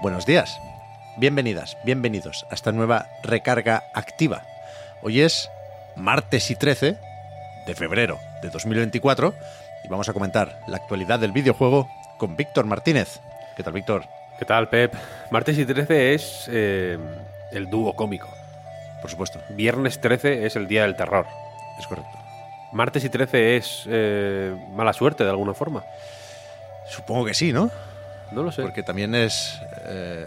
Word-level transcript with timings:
Buenos 0.00 0.24
días, 0.24 0.62
bienvenidas, 1.18 1.76
bienvenidos 1.84 2.46
a 2.50 2.54
esta 2.54 2.72
nueva 2.72 3.08
recarga 3.22 3.84
activa. 3.92 4.44
Hoy 5.02 5.20
es 5.20 5.50
martes 5.94 6.50
y 6.50 6.56
13 6.56 6.96
de 7.66 7.74
febrero 7.74 8.18
de 8.40 8.48
2024 8.48 9.34
y 9.84 9.88
vamos 9.88 10.08
a 10.08 10.14
comentar 10.14 10.58
la 10.68 10.78
actualidad 10.78 11.18
del 11.18 11.32
videojuego 11.32 11.86
con 12.16 12.34
Víctor 12.34 12.64
Martínez. 12.64 13.20
¿Qué 13.58 13.62
tal, 13.62 13.74
Víctor? 13.74 14.04
¿Qué 14.38 14.46
tal, 14.46 14.70
Pep? 14.70 14.94
Martes 15.30 15.58
y 15.58 15.66
13 15.66 16.14
es 16.14 16.48
eh, 16.50 16.98
el 17.52 17.68
dúo 17.68 17.94
cómico. 17.94 18.28
Por 19.02 19.10
supuesto, 19.10 19.38
Viernes 19.50 20.00
13 20.00 20.46
es 20.46 20.56
el 20.56 20.66
día 20.66 20.84
del 20.84 20.96
terror. 20.96 21.26
es 21.78 21.86
correcto. 21.86 22.18
Martes 22.72 23.04
y 23.04 23.10
13 23.10 23.56
es 23.58 23.84
eh, 23.86 24.56
mala 24.72 24.94
suerte 24.94 25.24
de 25.24 25.30
alguna 25.30 25.52
forma. 25.52 25.84
Supongo 26.88 27.26
que 27.26 27.34
sí, 27.34 27.52
¿no? 27.52 27.70
No 28.32 28.42
lo 28.42 28.50
sé. 28.50 28.62
Porque 28.62 28.82
también 28.82 29.14
es 29.14 29.60
eh, 29.90 30.26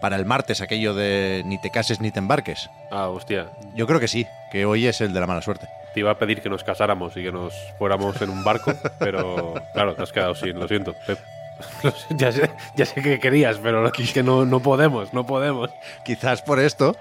para 0.00 0.16
el 0.16 0.26
martes 0.26 0.60
aquello 0.60 0.92
de 0.92 1.42
ni 1.46 1.58
te 1.58 1.70
cases 1.70 2.00
ni 2.00 2.10
te 2.10 2.18
embarques. 2.18 2.68
Ah, 2.90 3.08
hostia. 3.08 3.46
Yo 3.74 3.86
creo 3.86 4.00
que 4.00 4.08
sí, 4.08 4.26
que 4.52 4.66
hoy 4.66 4.86
es 4.86 5.00
el 5.00 5.14
de 5.14 5.20
la 5.20 5.26
mala 5.26 5.40
suerte. 5.40 5.66
Te 5.94 6.00
iba 6.00 6.10
a 6.10 6.18
pedir 6.18 6.42
que 6.42 6.50
nos 6.50 6.64
casáramos 6.64 7.16
y 7.16 7.22
que 7.22 7.32
nos 7.32 7.54
fuéramos 7.78 8.20
en 8.20 8.28
un 8.28 8.44
barco, 8.44 8.74
pero 8.98 9.54
claro, 9.72 9.94
te 9.94 10.02
has 10.02 10.12
quedado 10.12 10.34
sin, 10.34 10.58
lo 10.58 10.68
siento, 10.68 10.94
Pep. 11.06 11.18
Ya 12.10 12.32
sé, 12.32 12.50
ya 12.76 12.84
sé 12.84 13.00
que 13.00 13.20
querías, 13.20 13.58
pero 13.62 13.86
es 13.86 14.12
que 14.12 14.22
no, 14.22 14.44
no 14.44 14.60
podemos, 14.60 15.14
no 15.14 15.24
podemos. 15.24 15.70
Quizás 16.04 16.42
por 16.42 16.58
esto 16.58 16.96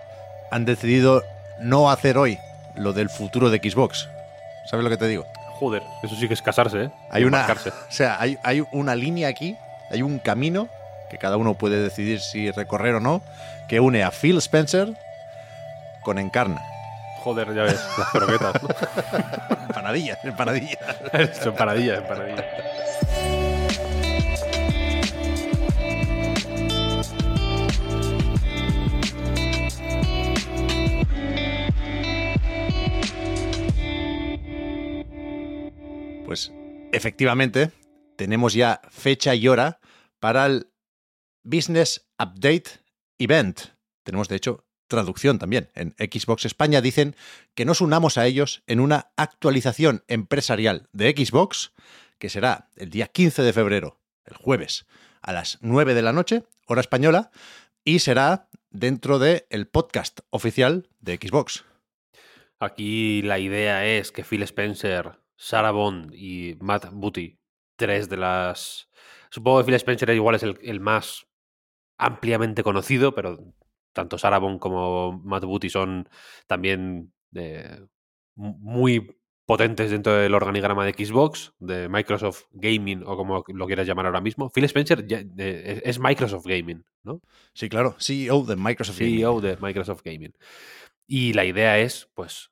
han 0.51 0.63
decidido 0.63 1.23
no 1.59 1.89
hacer 1.89 2.17
hoy 2.17 2.37
lo 2.75 2.93
del 2.93 3.09
futuro 3.09 3.49
de 3.49 3.57
Xbox. 3.57 4.07
¿Sabes 4.65 4.83
lo 4.83 4.89
que 4.89 4.97
te 4.97 5.07
digo? 5.07 5.25
Joder, 5.59 5.83
eso 6.03 6.15
sí 6.15 6.27
que 6.27 6.35
es 6.35 6.41
casarse, 6.41 6.83
¿eh? 6.83 6.91
Hay 7.09 7.23
una, 7.23 7.47
o 7.89 7.91
sea, 7.91 8.19
hay, 8.19 8.37
hay 8.43 8.63
una 8.71 8.95
línea 8.95 9.27
aquí, 9.27 9.57
hay 9.89 10.01
un 10.01 10.19
camino 10.19 10.69
que 11.13 11.19
cada 11.19 11.37
uno 11.37 11.53
puede 11.53 11.79
decidir 11.79 12.21
si 12.21 12.49
recorrer 12.49 12.95
o 12.95 12.99
no, 12.99 13.21
que 13.67 13.79
une 13.79 14.01
a 14.01 14.09
Phil 14.09 14.37
Spencer 14.37 14.97
con 16.01 16.17
Encarna. 16.17 16.59
Joder, 17.19 17.53
ya 17.53 17.61
ves, 17.61 17.79
las 17.99 18.09
croquetas. 18.09 18.55
Empanadillas, 19.67 20.17
empanadillas. 20.25 20.79
Son 21.43 21.53
paradillas, 21.53 22.01
paradillas. 22.01 22.45
Pues 36.25 36.51
efectivamente, 36.91 37.69
tenemos 38.15 38.55
ya 38.55 38.81
fecha 38.89 39.35
y 39.35 39.47
hora 39.47 39.79
para 40.19 40.47
el 40.47 40.72
Business 41.43 42.07
Update 42.19 42.81
Event. 43.17 43.59
Tenemos, 44.03 44.27
de 44.27 44.35
hecho, 44.35 44.65
traducción 44.87 45.39
también. 45.39 45.69
En 45.75 45.95
Xbox 45.97 46.45
España 46.45 46.81
dicen 46.81 47.15
que 47.55 47.65
nos 47.65 47.81
unamos 47.81 48.17
a 48.17 48.25
ellos 48.25 48.63
en 48.67 48.79
una 48.79 49.11
actualización 49.17 50.03
empresarial 50.07 50.87
de 50.91 51.11
Xbox, 51.11 51.73
que 52.19 52.29
será 52.29 52.69
el 52.75 52.89
día 52.89 53.07
15 53.07 53.41
de 53.41 53.53
febrero, 53.53 53.99
el 54.25 54.35
jueves, 54.35 54.85
a 55.21 55.33
las 55.33 55.57
9 55.61 55.93
de 55.93 56.01
la 56.01 56.13
noche, 56.13 56.43
hora 56.67 56.81
española, 56.81 57.31
y 57.83 57.99
será 57.99 58.49
dentro 58.69 59.19
del 59.19 59.45
el 59.49 59.67
podcast 59.67 60.19
oficial 60.29 60.89
de 60.99 61.17
Xbox. 61.17 61.65
Aquí 62.59 63.21
la 63.23 63.39
idea 63.39 63.85
es 63.85 64.11
que 64.11 64.23
Phil 64.23 64.43
Spencer, 64.43 65.19
Sarah 65.35 65.71
Bond 65.71 66.13
y 66.13 66.55
Matt 66.61 66.89
Booty, 66.91 67.37
tres 67.75 68.09
de 68.09 68.17
las... 68.17 68.89
Supongo 69.31 69.59
que 69.59 69.65
Phil 69.65 69.75
Spencer 69.75 70.09
igual 70.11 70.35
es 70.35 70.43
el, 70.43 70.59
el 70.61 70.79
más 70.79 71.25
ampliamente 71.97 72.63
conocido, 72.63 73.13
pero 73.13 73.37
tanto 73.93 74.17
Sarah 74.17 74.39
Bond 74.39 74.59
como 74.59 75.21
Matt 75.23 75.43
Booty 75.45 75.69
son 75.69 76.09
también 76.47 77.13
eh, 77.35 77.79
mu- 78.35 78.57
muy 78.59 79.15
potentes 79.45 79.91
dentro 79.91 80.13
del 80.13 80.33
organigrama 80.33 80.85
de 80.85 80.93
Xbox, 80.93 81.53
de 81.59 81.89
Microsoft 81.89 82.45
Gaming 82.53 83.03
o 83.05 83.17
como 83.17 83.43
lo 83.47 83.67
quieras 83.67 83.85
llamar 83.85 84.05
ahora 84.05 84.21
mismo. 84.21 84.49
Phil 84.49 84.63
Spencer 84.65 85.05
ya- 85.05 85.19
eh, 85.19 85.81
es 85.85 85.97
es 85.97 85.99
Microsoft 85.99 86.45
Gaming, 86.47 86.83
¿no? 87.03 87.21
Sí, 87.53 87.69
claro, 87.69 87.95
CEO 87.99 88.43
de 88.45 88.55
Microsoft. 88.55 88.99
Gaming. 88.99 89.17
CEO 89.19 89.41
de 89.41 89.57
Microsoft 89.57 90.01
Gaming. 90.03 90.33
Y 91.05 91.33
la 91.33 91.43
idea 91.45 91.77
es, 91.79 92.09
pues, 92.15 92.51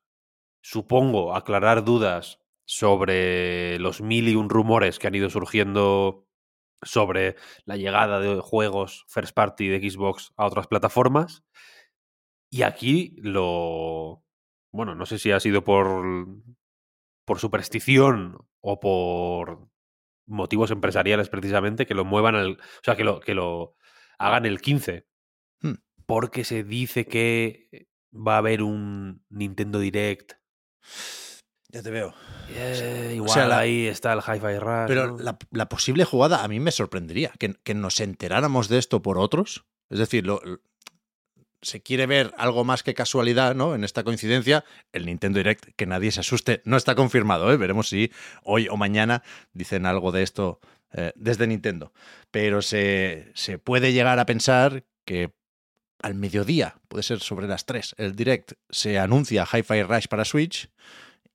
supongo, 0.62 1.34
aclarar 1.36 1.84
dudas 1.86 2.40
sobre 2.66 3.80
los 3.80 4.02
mil 4.02 4.28
y 4.28 4.36
un 4.36 4.50
rumores 4.50 5.00
que 5.00 5.08
han 5.08 5.16
ido 5.16 5.30
surgiendo 5.30 6.28
sobre 6.82 7.36
la 7.66 7.78
llegada 7.78 8.20
de 8.20 8.40
juegos 8.40 9.06
first 9.08 9.34
party 9.34 9.68
de 9.68 9.90
Xbox 9.90 10.32
a 10.38 10.46
otras 10.46 10.68
plataformas. 10.68 11.44
Y 12.50 12.64
aquí 12.64 13.16
lo... 13.18 14.24
Bueno, 14.74 14.96
no 14.96 15.06
sé 15.06 15.20
si 15.20 15.32
ha 15.32 15.40
sido 15.40 15.64
por, 15.64 16.28
por 17.26 17.40
superstición 17.40 18.38
o 18.62 18.80
por 18.80 19.68
motivos 20.28 20.72
empresariales 20.72 21.30
precisamente 21.30 21.86
que 21.86 21.96
lo 21.96 22.06
muevan 22.06 22.36
al... 22.36 22.52
O 22.54 22.84
sea, 22.84 22.96
que 22.96 23.04
lo, 23.04 23.20
que 23.20 23.36
lo 23.36 23.76
hagan 24.18 24.46
el 24.46 24.62
15 24.62 25.06
Hmm. 25.62 25.76
porque 26.06 26.44
se 26.44 26.64
dice 26.64 27.06
que 27.06 27.88
va 28.12 28.36
a 28.36 28.40
haber 28.40 28.64
un 28.64 29.24
Nintendo 29.30 29.80
Direct. 29.80 30.34
Ya 31.72 31.82
te 31.82 31.90
veo. 31.92 32.14
Igual 33.14 33.30
sea, 33.30 33.48
la- 33.48 33.60
ahí 33.60 33.88
está 33.88 34.14
el 34.14 34.20
Hi-Fi 34.20 34.60
Rush. 34.60 34.88
Pero 34.88 35.08
¿no? 35.08 35.18
la, 35.20 35.38
la 35.52 35.70
posible 35.70 36.04
jugada 36.06 36.44
a 36.44 36.48
mí 36.48 36.60
me 36.60 36.72
sorprendería, 36.72 37.32
que, 37.40 37.56
que 37.64 37.74
nos 37.74 38.00
enteráramos 38.00 38.68
de 38.68 38.78
esto 38.78 39.02
por 39.02 39.18
otros. 39.18 39.66
Es 39.90 40.00
decir, 40.00 40.26
lo- 40.26 40.42
lo- 40.44 40.60
se 41.62 41.82
quiere 41.84 42.08
ver 42.08 42.34
algo 42.38 42.64
más 42.64 42.82
que 42.82 42.96
casualidad, 42.96 43.54
¿no? 43.56 43.76
En 43.76 43.84
esta 43.84 44.04
coincidencia, 44.04 44.66
el 44.94 45.06
Nintendo 45.06 45.38
Direct, 45.38 45.66
que 45.76 45.86
nadie 45.86 46.12
se 46.12 46.20
asuste, 46.22 46.62
no 46.66 46.76
está 46.76 46.96
confirmado, 46.96 47.54
¿eh? 47.54 47.58
Veremos 47.58 47.88
si 47.88 48.12
hoy 48.44 48.68
o 48.68 48.78
mañana 48.78 49.22
dicen 49.54 49.86
algo 49.86 50.12
de 50.12 50.24
esto 50.24 50.60
eh, 50.94 51.14
desde 51.16 51.46
Nintendo. 51.46 51.94
Pero 52.32 52.64
se, 52.64 53.32
se 53.36 53.60
puede 53.60 53.94
llegar 53.94 54.18
a 54.18 54.26
pensar 54.26 54.86
que 55.06 55.34
al 56.02 56.16
mediodía, 56.16 56.78
puede 56.88 57.04
ser 57.04 57.20
sobre 57.20 57.48
las 57.48 57.68
3, 57.68 57.94
el 58.00 58.16
Direct 58.16 58.54
se 58.72 58.98
anuncia 58.98 59.46
Hi-Fi 59.46 59.84
Rush 59.84 60.08
para 60.08 60.26
Switch 60.26 60.68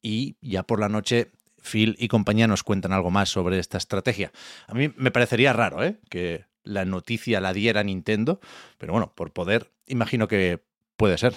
y 0.07 0.37
ya 0.41 0.63
por 0.63 0.79
la 0.79 0.89
noche 0.89 1.33
Phil 1.61 1.97
y 1.99 2.07
compañía 2.07 2.47
nos 2.47 2.63
cuentan 2.63 2.93
algo 2.93 3.11
más 3.11 3.29
sobre 3.29 3.59
esta 3.59 3.77
estrategia. 3.77 4.31
A 4.69 4.75
mí 4.75 4.93
me 4.97 5.11
parecería 5.11 5.53
raro 5.53 5.83
¿eh? 5.83 5.99
que 6.09 6.45
la 6.63 6.85
noticia 6.85 7.41
la 7.41 7.53
diera 7.53 7.83
Nintendo, 7.83 8.39
pero 8.79 8.93
bueno, 8.93 9.13
por 9.17 9.33
poder, 9.33 9.73
imagino 9.87 10.29
que 10.29 10.63
puede 10.97 11.19
ser. 11.19 11.35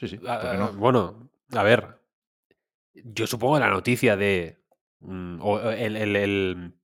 Sí, 0.00 0.08
sí, 0.08 0.16
¿por 0.16 0.26
qué 0.40 0.46
Ah, 0.48 0.54
no? 0.58 0.72
Bueno, 0.72 1.30
a 1.52 1.62
ver. 1.62 2.00
Yo 2.94 3.26
supongo 3.28 3.58
la 3.60 3.70
noticia 3.70 4.16
de. 4.16 4.58
mm, 5.00 5.38
o 5.40 5.60
el- 5.70 5.96
el- 5.96 6.16
el- 6.16 6.74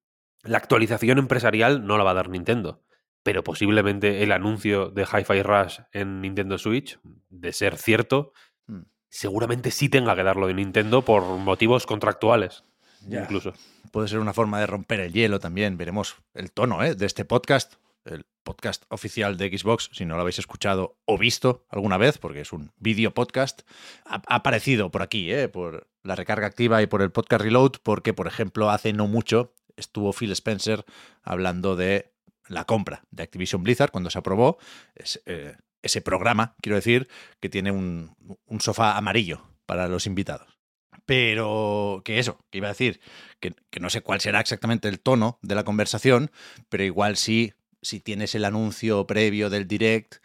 la 0.43 0.59
actualización 0.59 1.19
empresarial 1.19 1.85
no 1.87 1.99
la 1.99 2.05
va 2.05 2.13
a 2.13 2.15
dar 2.15 2.29
Nintendo. 2.31 2.83
Pero 3.25 3.43
posiblemente 3.45 4.23
el 4.23 4.31
anuncio 4.33 4.91
de 4.91 5.03
Hi-Fi 5.03 5.43
Rush 5.43 5.81
en 5.93 6.21
Nintendo 6.21 6.59
Switch, 6.59 6.99
de 7.29 7.53
ser 7.53 7.77
cierto, 7.77 8.33
Mm. 8.67 8.83
Seguramente 9.09 9.71
sí 9.71 9.89
tenga 9.89 10.15
que 10.17 10.23
darlo 10.23 10.47
de 10.47 10.55
Nintendo 10.55 11.05
por 11.05 11.25
motivos 11.25 11.87
contractuales. 11.87 12.65
Ya. 13.07 13.23
Incluso. 13.23 13.53
Puede 13.93 14.09
ser 14.09 14.19
una 14.19 14.35
forma 14.35 14.61
de 14.61 14.67
romper 14.67 15.01
el 15.01 15.13
hielo 15.13 15.41
también. 15.41 15.77
Veremos 15.77 16.17
el 16.35 16.53
tono 16.53 16.83
¿eh? 16.83 16.95
de 16.95 17.07
este 17.07 17.25
podcast, 17.25 17.75
el 18.05 18.27
podcast 18.43 18.85
oficial 18.89 19.37
de 19.37 19.57
Xbox, 19.57 19.91
si 19.93 20.05
no 20.05 20.17
lo 20.17 20.23
habéis 20.23 20.39
escuchado 20.39 20.99
o 21.05 21.17
visto 21.17 21.65
alguna 21.71 21.97
vez, 21.97 22.19
porque 22.19 22.41
es 22.41 22.53
un 22.53 22.73
vídeo 22.77 23.15
podcast. 23.15 23.63
Ha, 24.05 24.23
ha 24.27 24.35
aparecido 24.37 24.91
por 24.91 25.03
aquí, 25.03 25.33
¿eh? 25.33 25.49
por 25.49 25.89
la 26.03 26.17
recarga 26.17 26.47
activa 26.47 26.83
y 26.83 26.87
por 26.87 27.03
el 27.03 27.11
podcast 27.11 27.43
Reload, 27.43 27.73
porque, 27.83 28.13
por 28.13 28.27
ejemplo, 28.27 28.71
hace 28.71 28.93
no 28.93 29.07
mucho 29.07 29.55
estuvo 29.79 30.13
Phil 30.13 30.33
Spencer 30.33 30.85
hablando 31.23 31.77
de 31.77 32.13
la 32.49 32.65
compra 32.65 33.05
de 33.11 33.23
Activision 33.23 33.63
Blizzard 33.63 33.91
cuando 33.91 34.11
se 34.11 34.19
aprobó. 34.19 34.59
Es, 34.95 35.23
eh, 35.27 35.57
ese 35.83 36.01
programa, 36.01 36.55
quiero 36.61 36.77
decir, 36.77 37.09
que 37.41 37.49
tiene 37.49 37.71
un, 37.71 38.15
un 38.47 38.61
sofá 38.61 38.97
amarillo 38.97 39.43
para 39.67 39.89
los 39.89 40.07
invitados. 40.07 40.59
Pero 41.07 42.03
que 42.05 42.19
eso, 42.19 42.39
que 42.51 42.59
iba 42.59 42.69
a 42.69 42.73
decir, 42.73 43.01
que, 43.41 43.55
que 43.71 43.81
no 43.81 43.91
sé 43.91 44.03
cuál 44.03 44.21
será 44.21 44.41
exactamente 44.41 44.89
el 44.89 45.01
tono 45.01 45.39
de 45.43 45.55
la 45.55 45.65
conversación, 45.65 46.31
pero 46.69 46.85
igual 46.85 47.17
sí, 47.17 47.55
si 47.83 48.01
tienes 48.01 48.35
el 48.35 48.45
anuncio 48.45 49.07
previo 49.07 49.51
del 49.51 49.67
direct, 49.67 50.17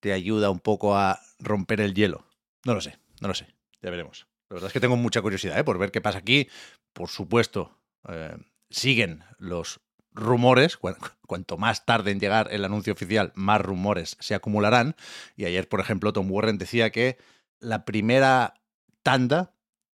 te 0.00 0.12
ayuda 0.12 0.50
un 0.50 0.60
poco 0.60 0.96
a 0.96 1.20
romper 1.38 1.80
el 1.80 1.94
hielo. 1.94 2.26
No 2.64 2.74
lo 2.74 2.80
sé, 2.80 2.98
no 3.20 3.28
lo 3.28 3.34
sé, 3.34 3.46
ya 3.82 3.90
veremos. 3.90 4.26
La 4.50 4.54
verdad 4.54 4.68
es 4.68 4.72
que 4.72 4.80
tengo 4.80 4.96
mucha 4.96 5.22
curiosidad 5.22 5.58
¿eh? 5.58 5.64
por 5.64 5.78
ver 5.78 5.90
qué 5.90 6.00
pasa 6.00 6.18
aquí. 6.18 6.48
Por 6.92 7.08
supuesto, 7.08 7.78
eh, 8.08 8.36
siguen 8.70 9.24
los 9.38 9.80
rumores. 10.16 10.76
Cu 10.76 10.90
cuanto 11.26 11.56
más 11.58 11.84
tarde 11.84 12.10
en 12.10 12.20
llegar 12.20 12.48
el 12.50 12.64
anuncio 12.64 12.92
oficial, 12.92 13.32
más 13.34 13.60
rumores 13.60 14.16
se 14.20 14.34
acumularán. 14.34 14.96
Y 15.36 15.44
ayer, 15.44 15.68
por 15.68 15.80
ejemplo, 15.80 16.12
Tom 16.12 16.30
Warren 16.30 16.58
decía 16.58 16.90
que 16.90 17.18
la 17.60 17.84
primera 17.84 18.54
tanda 19.02 19.52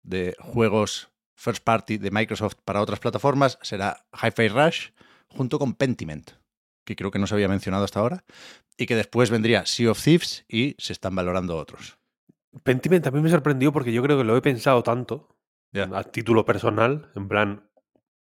de 0.03 0.37
juegos 0.41 1.09
first 1.35 1.63
party 1.63 1.99
de 1.99 2.11
Microsoft 2.11 2.57
para 2.65 2.81
otras 2.81 2.99
plataformas 2.99 3.59
será 3.63 4.05
Hi-Fi 4.13 4.49
Rush 4.49 4.89
junto 5.29 5.59
con 5.59 5.75
Pentiment, 5.75 6.31
que 6.85 6.97
creo 6.97 7.11
que 7.11 7.19
no 7.19 7.27
se 7.27 7.35
había 7.35 7.49
mencionado 7.49 7.85
hasta 7.85 8.01
ahora, 8.01 8.25
y 8.79 8.87
que 8.87 8.97
después 8.97 9.31
vendría 9.31 9.67
Sea 9.67 9.91
of 9.91 10.03
Thieves 10.03 10.45
y 10.49 10.75
se 10.79 10.93
están 10.93 11.15
valorando 11.15 11.57
otros. 11.57 11.99
Pentiment 12.63 13.05
también 13.05 13.25
me 13.25 13.31
sorprendió 13.31 13.73
porque 13.73 13.93
yo 13.93 14.03
creo 14.03 14.17
que 14.17 14.25
lo 14.25 14.37
he 14.37 14.41
pensado 14.43 14.83
tanto 14.83 15.29
Ya. 15.73 15.91
a 15.93 16.05
título 16.05 16.45
personal, 16.45 17.11
en 17.15 17.29
plan, 17.29 17.69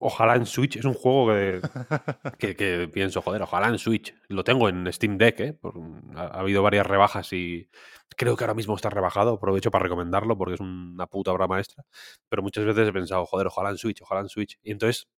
ojalá 0.02 0.36
en 0.36 0.46
Switch, 0.46 0.76
es 0.76 0.84
un 0.84 0.94
juego 0.94 1.28
que, 1.32 1.60
que, 2.38 2.56
que 2.56 2.88
pienso, 2.92 3.22
joder, 3.22 3.42
ojalá 3.42 3.68
en 3.68 3.78
Switch. 3.78 4.14
Lo 4.28 4.44
tengo 4.44 4.68
en 4.68 4.92
Steam 4.92 5.16
Deck, 5.18 5.40
¿eh? 5.40 5.52
Por- 5.54 5.74
ha, 6.16 6.22
ha 6.22 6.40
habido 6.40 6.62
varias 6.62 6.86
rebajas 6.86 7.32
y 7.32 7.68
creo 8.16 8.36
que 8.36 8.44
ahora 8.44 8.54
mismo 8.54 8.74
está 8.76 8.90
rebajado, 8.90 9.34
aprovecho 9.34 9.70
para 9.70 9.84
recomendarlo 9.84 10.36
porque 10.36 10.54
es 10.54 10.60
una 10.60 11.06
puta 11.06 11.32
obra 11.32 11.46
maestra, 11.46 11.84
pero 12.28 12.42
muchas 12.42 12.64
veces 12.64 12.88
he 12.88 12.92
pensado, 12.92 13.24
joder, 13.26 13.46
ojalá 13.46 13.70
en 13.70 13.78
Switch, 13.78 14.02
ojalá 14.02 14.20
en 14.20 14.28
Switch. 14.28 14.58
Y 14.62 14.72
entonces 14.72 15.08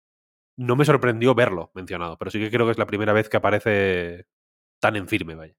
no 0.57 0.77
me 0.77 0.85
sorprendió 0.85 1.35
verlo 1.35 1.71
mencionado, 1.75 2.17
pero 2.17 2.31
sí 2.31 2.39
que 2.39 2.51
creo 2.51 2.67
que 2.67 2.73
es 2.73 2.79
la 2.79 2.87
primera 2.87 3.13
vez 3.13 3.29
que 3.29 3.37
aparece 3.39 4.27
tan 4.81 4.97
en 4.97 5.09
firme, 5.09 5.35
vaya. 5.35 5.55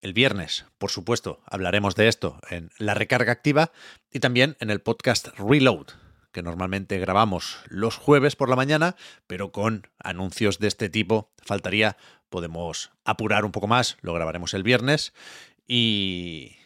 El 0.00 0.14
viernes, 0.14 0.66
por 0.78 0.90
supuesto, 0.90 1.44
hablaremos 1.46 1.94
de 1.94 2.08
esto 2.08 2.40
en 2.50 2.70
la 2.78 2.94
recarga 2.94 3.30
activa 3.30 3.70
y 4.10 4.18
también 4.18 4.56
en 4.58 4.70
el 4.70 4.80
podcast 4.80 5.28
Reload, 5.38 5.90
que 6.32 6.42
normalmente 6.42 6.98
grabamos 6.98 7.58
los 7.68 7.96
jueves 7.96 8.36
por 8.36 8.48
la 8.48 8.56
mañana, 8.56 8.96
pero 9.26 9.52
con 9.52 9.86
anuncios 9.98 10.58
de 10.58 10.68
este 10.68 10.88
tipo 10.88 11.30
faltaría, 11.42 11.96
podemos 12.30 12.90
apurar 13.04 13.44
un 13.44 13.52
poco 13.52 13.68
más, 13.68 13.98
lo 14.00 14.12
grabaremos 14.14 14.54
el 14.54 14.62
viernes 14.62 15.12
y... 15.68 16.56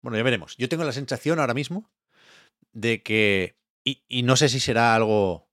Bueno, 0.00 0.18
ya 0.18 0.22
veremos. 0.22 0.56
Yo 0.58 0.68
tengo 0.68 0.84
la 0.84 0.92
sensación 0.92 1.40
ahora 1.40 1.54
mismo 1.54 1.90
de 2.72 3.02
que... 3.02 3.56
Y, 3.86 4.22
no 4.22 4.36
sé 4.36 4.48
si 4.48 4.60
será 4.60 4.94
algo 4.94 5.50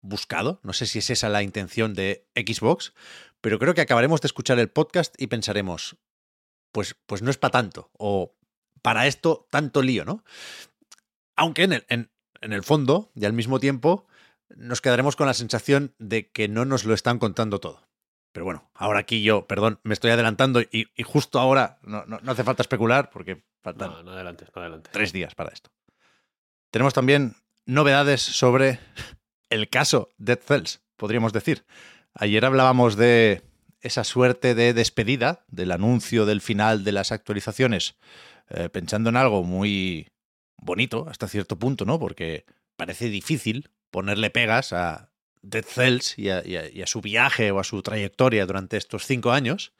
buscado, 0.00 0.60
no 0.62 0.72
sé 0.72 0.86
si 0.86 1.00
es 1.00 1.10
esa 1.10 1.28
la 1.28 1.42
intención 1.42 1.92
de 1.92 2.26
Xbox, 2.34 2.94
pero 3.42 3.58
creo 3.58 3.74
que 3.74 3.82
acabaremos 3.82 4.22
de 4.22 4.26
escuchar 4.28 4.58
el 4.58 4.70
podcast 4.70 5.14
y 5.20 5.26
pensaremos, 5.26 5.98
pues, 6.72 6.96
pues 7.04 7.20
no 7.20 7.30
es 7.30 7.36
para 7.36 7.52
tanto, 7.52 7.90
o 7.98 8.34
para 8.80 9.06
esto 9.06 9.46
tanto 9.50 9.82
lío, 9.82 10.06
¿no? 10.06 10.24
Aunque 11.36 11.64
en 11.64 11.72
el, 11.74 11.86
en, 11.90 12.10
en 12.40 12.52
el 12.52 12.62
fondo, 12.62 13.10
y 13.14 13.24
al 13.24 13.32
mismo 13.32 13.60
tiempo, 13.60 14.06
nos 14.56 14.80
quedaremos 14.80 15.16
con 15.16 15.26
la 15.26 15.34
sensación 15.34 15.94
de 15.98 16.30
que 16.30 16.48
no 16.48 16.64
nos 16.64 16.84
lo 16.84 16.94
están 16.94 17.18
contando 17.18 17.60
todo. 17.60 17.88
Pero 18.32 18.44
bueno, 18.44 18.70
ahora 18.74 19.00
aquí 19.00 19.22
yo, 19.22 19.46
perdón, 19.46 19.80
me 19.82 19.92
estoy 19.94 20.12
adelantando 20.12 20.60
y, 20.60 20.88
y 20.96 21.02
justo 21.02 21.40
ahora 21.40 21.78
no, 21.82 22.04
no, 22.06 22.20
no, 22.22 22.32
hace 22.32 22.44
falta 22.44 22.62
especular 22.62 23.10
porque 23.10 23.42
faltan 23.62 23.90
No, 23.90 24.02
no 24.04 24.12
adelante, 24.12 24.46
no 24.54 24.62
adelante. 24.62 24.90
tres 24.92 25.12
días 25.12 25.34
para 25.34 25.50
esto. 25.50 25.70
Tenemos 26.70 26.94
también 26.94 27.34
novedades 27.66 28.22
sobre 28.22 28.78
el 29.50 29.68
caso 29.68 30.10
Dead 30.16 30.38
Cells, 30.38 30.80
podríamos 30.96 31.32
decir. 31.32 31.64
Ayer 32.14 32.44
hablábamos 32.44 32.96
de 32.96 33.42
esa 33.80 34.04
suerte 34.04 34.54
de 34.54 34.74
despedida 34.74 35.44
del 35.48 35.72
anuncio 35.72 36.26
del 36.26 36.40
final 36.40 36.84
de 36.84 36.92
las 36.92 37.12
actualizaciones, 37.12 37.96
eh, 38.48 38.68
pensando 38.68 39.10
en 39.10 39.16
algo 39.16 39.42
muy 39.42 40.08
bonito 40.60 41.06
hasta 41.08 41.28
cierto 41.28 41.58
punto, 41.58 41.84
¿no? 41.84 41.98
Porque 41.98 42.44
parece 42.76 43.08
difícil 43.08 43.70
ponerle 43.90 44.30
pegas 44.30 44.72
a 44.72 45.10
Dead 45.42 45.64
Cells 45.64 46.18
y 46.18 46.28
a, 46.28 46.86
su 46.86 47.00
viaje 47.00 47.50
o 47.50 47.58
a 47.58 47.64
su 47.64 47.82
trayectoria 47.82 48.46
durante 48.46 48.76
estos 48.76 49.06
cinco 49.06 49.32
años, 49.32 49.72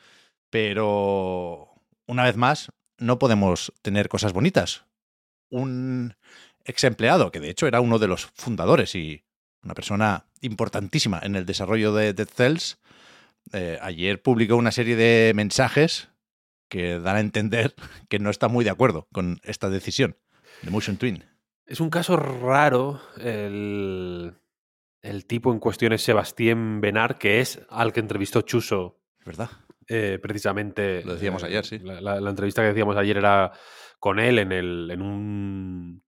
pero 0.49 1.69
una 2.07 2.25
vez 2.25 2.37
más 2.37 2.73
no 2.99 3.19
podemos 3.19 3.73
tener 3.83 4.09
cosas 4.09 4.33
bonitas. 4.33 4.85
Un 5.51 6.15
ex 6.65 6.85
empleado, 6.85 7.31
que 7.31 7.41
de 7.41 7.51
hecho 7.51 7.67
era 7.67 7.81
uno 7.81 7.99
de 7.99 8.09
los 8.09 8.27
fundadores 8.35 8.95
y 8.95 9.25
una 9.63 9.75
persona 9.75 10.27
importantísima 10.41 11.21
en 11.23 11.37
el 11.37 11.47
desarrollo 11.47 11.93
de 11.95 12.15
Dead 12.15 12.29
Cells, 12.29 12.79
eh, 13.53 13.79
ayer 13.83 14.23
publicó 14.23 14.57
una 14.57 14.71
serie 14.73 14.97
de 14.97 15.33
mensajes 15.35 16.09
que 16.69 17.01
dan 17.01 17.17
a 17.17 17.21
entender 17.21 17.75
que 18.09 18.19
no 18.19 18.31
está 18.31 18.49
muy 18.49 18.65
de 18.65 18.71
acuerdo 18.71 19.09
con 19.13 19.41
esta 19.45 19.69
decisión 19.69 20.17
de 20.63 20.71
Motion 20.71 20.97
Twin. 20.97 21.25
Es 21.67 21.81
un 21.81 21.91
caso 21.91 22.17
raro 22.17 23.01
el, 23.19 24.35
el 25.03 25.27
tipo 25.27 25.53
en 25.53 25.61
cuestión 25.61 25.93
es 25.93 26.03
Sebastián 26.03 26.81
Benar, 26.81 27.19
que 27.19 27.41
es 27.41 27.61
al 27.69 27.93
que 27.93 28.01
entrevistó 28.01 28.43
Chuso. 28.43 29.01
¿Verdad? 29.25 29.51
Eh, 29.89 30.19
precisamente. 30.21 31.05
Lo 31.05 31.15
decíamos 31.15 31.43
eh, 31.43 31.47
ayer, 31.47 31.65
sí. 31.65 31.79
La, 31.79 32.01
la, 32.01 32.21
la, 32.21 32.31
entrevista 32.31 32.63
que 32.63 32.69
decíamos 32.69 32.97
ayer 32.97 33.17
era 33.17 33.53
con 33.99 34.19
él 34.19 34.39
en, 34.39 34.53
el, 34.53 34.91
en 34.91 35.03
un 35.03 36.03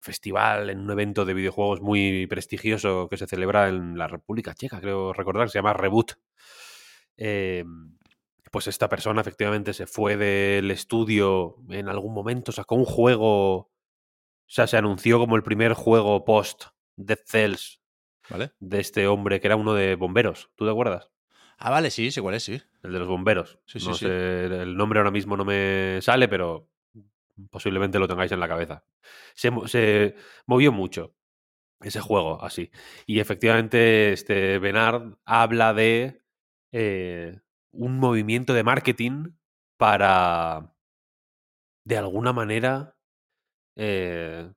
festival, 0.00 0.68
en 0.70 0.80
un 0.80 0.90
evento 0.90 1.24
de 1.24 1.34
videojuegos 1.34 1.80
muy 1.80 2.26
prestigioso 2.26 3.08
que 3.08 3.16
se 3.16 3.26
celebra 3.26 3.68
en 3.68 3.96
la 3.96 4.06
República 4.06 4.54
Checa, 4.54 4.80
creo 4.80 5.12
recordar, 5.12 5.46
que 5.46 5.52
se 5.52 5.58
llama 5.58 5.72
Reboot. 5.72 6.12
Eh, 7.16 7.64
pues 8.50 8.68
esta 8.68 8.88
persona 8.88 9.20
efectivamente 9.20 9.72
se 9.72 9.86
fue 9.86 10.16
del 10.16 10.70
estudio 10.70 11.56
en 11.70 11.88
algún 11.88 12.14
momento, 12.14 12.52
sacó 12.52 12.76
un 12.76 12.84
juego, 12.84 13.72
o 14.46 14.50
sea, 14.54 14.66
se 14.66 14.76
anunció 14.76 15.18
como 15.18 15.36
el 15.36 15.42
primer 15.42 15.72
juego 15.74 16.24
post 16.24 16.64
Death 16.96 17.26
Cells 17.26 17.82
¿Vale? 18.28 18.52
de 18.60 18.80
este 18.80 19.06
hombre 19.06 19.40
que 19.40 19.48
era 19.48 19.56
uno 19.56 19.74
de 19.74 19.96
bomberos, 19.96 20.50
¿tú 20.54 20.64
te 20.64 20.70
acuerdas? 20.70 21.10
Ah, 21.58 21.70
vale, 21.70 21.90
sí, 21.90 22.10
sí, 22.10 22.20
cuál 22.20 22.34
es, 22.34 22.42
sí. 22.42 22.60
El 22.82 22.92
de 22.92 22.98
los 22.98 23.08
bomberos. 23.08 23.58
Sí, 23.66 23.80
sí, 23.80 23.88
no 23.88 23.94
sí. 23.94 24.06
sé, 24.06 24.44
el 24.46 24.76
nombre 24.76 24.98
ahora 24.98 25.10
mismo 25.10 25.36
no 25.36 25.44
me 25.44 25.98
sale, 26.02 26.28
pero 26.28 26.68
posiblemente 27.50 27.98
lo 27.98 28.08
tengáis 28.08 28.32
en 28.32 28.40
la 28.40 28.48
cabeza. 28.48 28.84
Se, 29.34 29.50
se 29.66 30.16
movió 30.46 30.72
mucho 30.72 31.14
ese 31.80 32.00
juego 32.00 32.42
así. 32.42 32.70
Y 33.06 33.20
efectivamente, 33.20 34.12
este 34.12 34.58
Benard 34.58 35.16
habla 35.24 35.74
de 35.74 36.22
eh, 36.72 37.40
un 37.70 37.98
movimiento 37.98 38.54
de 38.54 38.64
marketing 38.64 39.32
para, 39.76 40.74
de 41.84 41.96
alguna 41.98 42.32
manera, 42.32 42.93
eh, 43.76 44.50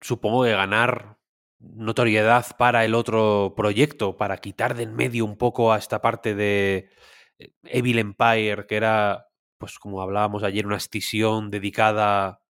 supongo 0.00 0.44
que 0.44 0.52
ganar 0.52 1.18
notoriedad 1.58 2.46
para 2.58 2.84
el 2.84 2.94
otro 2.94 3.54
proyecto, 3.56 4.16
para 4.16 4.38
quitar 4.38 4.74
de 4.74 4.84
en 4.84 4.94
medio 4.94 5.24
un 5.24 5.36
poco 5.36 5.72
a 5.72 5.78
esta 5.78 6.00
parte 6.00 6.34
de 6.34 6.90
eh, 7.38 7.52
Evil 7.64 7.98
Empire, 7.98 8.66
que 8.66 8.76
era, 8.76 9.28
pues 9.58 9.78
como 9.78 10.02
hablábamos 10.02 10.42
ayer, 10.42 10.66
una 10.66 10.76
escisión 10.76 11.50
dedicada 11.50 12.42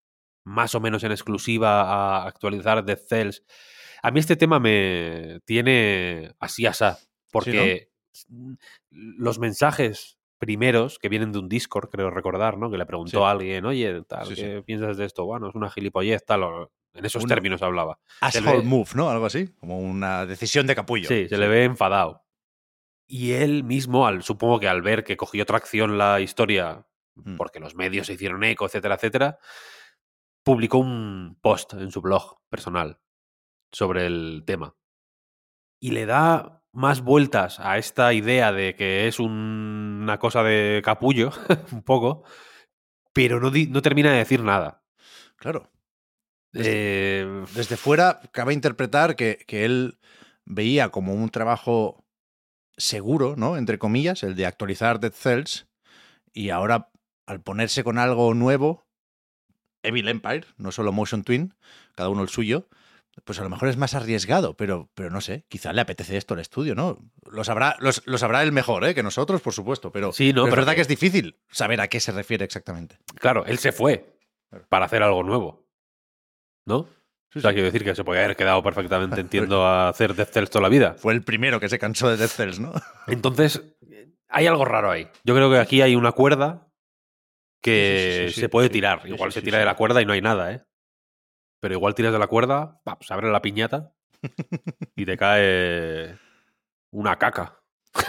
más 0.45 0.75
o 0.75 0.81
menos 0.81 1.05
en 1.05 1.13
exclusiva 1.13 1.83
a 1.83 2.27
actualizar 2.27 2.85
Death 2.85 3.07
Cells. 3.09 3.45
A 4.03 4.11
mí 4.11 4.21
este 4.21 4.37
tema 4.37 4.61
me 4.61 5.41
tiene 5.47 6.35
así 6.39 6.67
asá, 6.67 6.99
porque 7.33 7.89
¿Sí, 8.13 8.27
no? 8.29 8.57
los 8.91 9.39
mensajes 9.39 10.19
primeros 10.45 10.99
que 10.99 11.09
vienen 11.09 11.33
de 11.33 11.39
un 11.41 11.49
Discord, 11.49 11.89
creo 11.91 12.11
recordar, 12.11 12.57
¿no? 12.59 12.71
Que 12.71 12.79
le 12.79 12.87
preguntó 12.87 13.19
sí. 13.19 13.25
a 13.25 13.31
alguien, 13.31 13.65
oye, 13.65 14.03
tal, 14.03 14.27
sí, 14.27 14.35
¿qué 14.37 14.63
piensas 14.63 14.97
de 14.97 15.05
esto? 15.07 15.25
Bueno, 15.25 15.49
es 15.49 15.55
una 15.55 15.71
gilipollez, 15.71 16.25
tal, 16.25 16.43
o, 16.45 16.73
en 16.93 17.05
esos 17.05 17.25
Una- 17.25 17.35
términos 17.35 17.63
hablaba. 17.63 17.99
Asshole 18.21 18.59
ve- 18.59 18.63
move, 18.63 18.91
¿no? 18.95 19.11
Algo 19.11 19.27
así. 19.27 19.49
Como 19.59 19.79
una 19.81 20.27
decisión 20.27 20.67
de 20.67 20.75
capullo. 20.75 21.09
Sí, 21.09 21.29
se 21.29 21.39
le 21.39 21.49
ve 21.49 21.65
enfadado. 21.65 22.25
Y 23.07 23.33
él 23.33 23.65
mismo, 23.65 24.07
al, 24.07 24.23
supongo 24.23 24.61
que 24.61 24.69
al 24.69 24.81
ver 24.83 25.05
que 25.05 25.17
cogió 25.17 25.45
tracción 25.47 25.99
la 25.99 26.21
historia, 26.21 26.87
Mm. 27.17 27.37
porque 27.37 27.61
los 27.61 27.75
medios 27.77 28.09
se 28.09 28.15
hicieron 28.15 28.43
eco, 28.43 28.67
etcétera, 28.67 28.97
etcétera, 28.97 29.39
publicó 30.43 30.79
un 30.79 31.39
post 31.41 31.75
en 31.75 31.91
su 31.93 32.01
blog 32.03 32.41
personal 32.49 32.99
sobre 33.73 34.07
el 34.07 34.43
tema. 34.45 34.75
Y 35.81 35.93
le 35.93 36.07
da 36.07 36.64
más 36.75 37.01
vueltas 37.03 37.61
a 37.61 37.79
esta 37.79 38.13
idea 38.13 38.53
de 38.53 38.75
que 38.75 39.07
es 39.09 39.19
un- 39.21 40.01
una 40.03 40.19
cosa 40.19 40.43
de 40.43 40.83
capullo, 40.85 41.31
un 41.73 41.83
poco, 41.83 42.25
pero 43.13 43.41
no, 43.41 43.51
no 43.51 43.83
termina 43.83 44.11
de 44.13 44.19
decir 44.19 44.43
nada. 44.43 44.83
Claro. 45.37 45.71
Eh, 46.55 47.45
Desde 47.55 47.77
fuera, 47.77 48.21
cabe 48.33 48.53
interpretar 48.55 49.17
que, 49.17 49.39
que 49.47 49.65
él 49.65 49.99
veía 50.45 50.91
como 50.91 51.15
un 51.15 51.29
trabajo 51.31 52.05
seguro, 52.77 53.35
¿no? 53.37 53.57
Entre 53.57 53.79
comillas, 53.79 54.23
el 54.23 54.35
de 54.37 54.47
actualizar 54.47 55.01
Dead 55.01 55.13
Cells. 55.13 55.67
Y 56.33 56.51
ahora, 56.51 56.91
al 57.27 57.41
ponerse 57.41 57.83
con 57.85 57.99
algo 57.99 58.35
nuevo, 58.35 58.87
Evil 59.83 60.09
Empire, 60.09 60.47
no 60.57 60.73
solo 60.73 60.93
Motion 60.93 61.25
Twin, 61.25 61.55
cada 61.95 62.09
uno 62.09 62.23
el 62.23 62.29
suyo, 62.29 62.69
pues 63.25 63.39
a 63.39 63.43
lo 63.45 63.51
mejor 63.51 63.69
es 63.69 63.77
más 63.77 63.95
arriesgado, 63.95 64.57
pero, 64.57 64.91
pero 64.95 65.11
no 65.11 65.21
sé, 65.21 65.45
quizá 65.49 65.73
le 65.73 65.81
apetece 65.81 66.17
esto 66.17 66.35
al 66.35 66.41
estudio, 66.41 66.75
¿no? 66.75 66.99
Lo 67.31 67.45
sabrá, 67.45 67.77
los- 67.79 68.03
lo 68.07 68.19
sabrá 68.19 68.43
él 68.43 68.51
mejor, 68.53 68.85
¿eh? 68.85 68.95
Que 68.95 69.03
nosotros, 69.05 69.41
por 69.41 69.53
supuesto, 69.53 69.93
pero, 69.93 70.13
Sí, 70.13 70.33
no, 70.33 70.43
pero 70.43 70.55
es 70.55 70.57
verdad 70.57 70.73
que- 70.73 70.77
que 70.77 70.83
es 70.83 70.89
difícil 70.89 71.39
saber 71.51 71.81
a 71.81 71.89
qué 71.89 72.01
se 72.01 72.11
refiere 72.13 72.45
exactamente. 72.45 72.99
Claro, 73.21 73.45
él 73.47 73.59
se 73.59 73.71
fue 73.73 74.19
para 74.69 74.87
hacer 74.87 75.03
algo 75.03 75.23
nuevo. 75.23 75.65
¿No? 76.67 76.89
Sí, 77.33 77.39
O 77.39 77.43
sea, 77.43 77.51
sí. 77.51 77.55
quiero 77.55 77.67
decir 77.67 77.85
que 77.85 77.95
se 77.95 78.05
podía 78.05 78.25
haber 78.25 78.37
quedado 78.37 78.63
perfectamente, 78.63 79.21
entiendo, 79.21 79.65
a 79.67 79.89
hacer 79.89 80.15
Death 80.15 80.31
Cells 80.33 80.51
toda 80.51 80.63
la 80.63 80.69
vida. 80.69 80.95
Fue 80.99 81.13
el 81.13 81.23
primero 81.23 81.61
que 81.61 81.69
se 81.69 81.79
cansó 81.79 82.09
de 82.09 82.17
Death 82.17 82.31
Cells, 82.31 82.59
¿no? 82.61 82.73
Entonces, 83.07 83.63
hay 84.29 84.47
algo 84.47 84.65
raro 84.65 84.91
ahí. 84.91 85.09
Yo 85.25 85.35
creo 85.35 85.51
que 85.51 85.59
aquí 85.59 85.83
hay 85.83 85.95
una 85.95 86.13
cuerda 86.13 86.69
que 87.63 88.31
se 88.35 88.49
puede 88.49 88.69
tirar. 88.71 89.03
Igual 89.07 89.33
se 89.33 89.43
tira 89.43 89.59
de 89.59 89.65
la 89.65 89.75
cuerda 89.77 90.03
y 90.03 90.07
no 90.07 90.13
hay 90.13 90.21
nada, 90.21 90.53
¿eh? 90.53 90.63
Pero 91.65 91.77
igual 91.77 91.95
tiras 91.95 92.13
de 92.13 92.19
la 92.19 92.27
cuerda, 92.27 92.79
¡pap! 92.85 93.03
se 93.05 93.15
abre 93.15 93.31
la 93.33 93.41
piñata 93.41 93.91
y 94.95 95.07
te 95.07 95.17
cae 95.17 96.19
una 96.91 97.17
caca. 97.17 97.59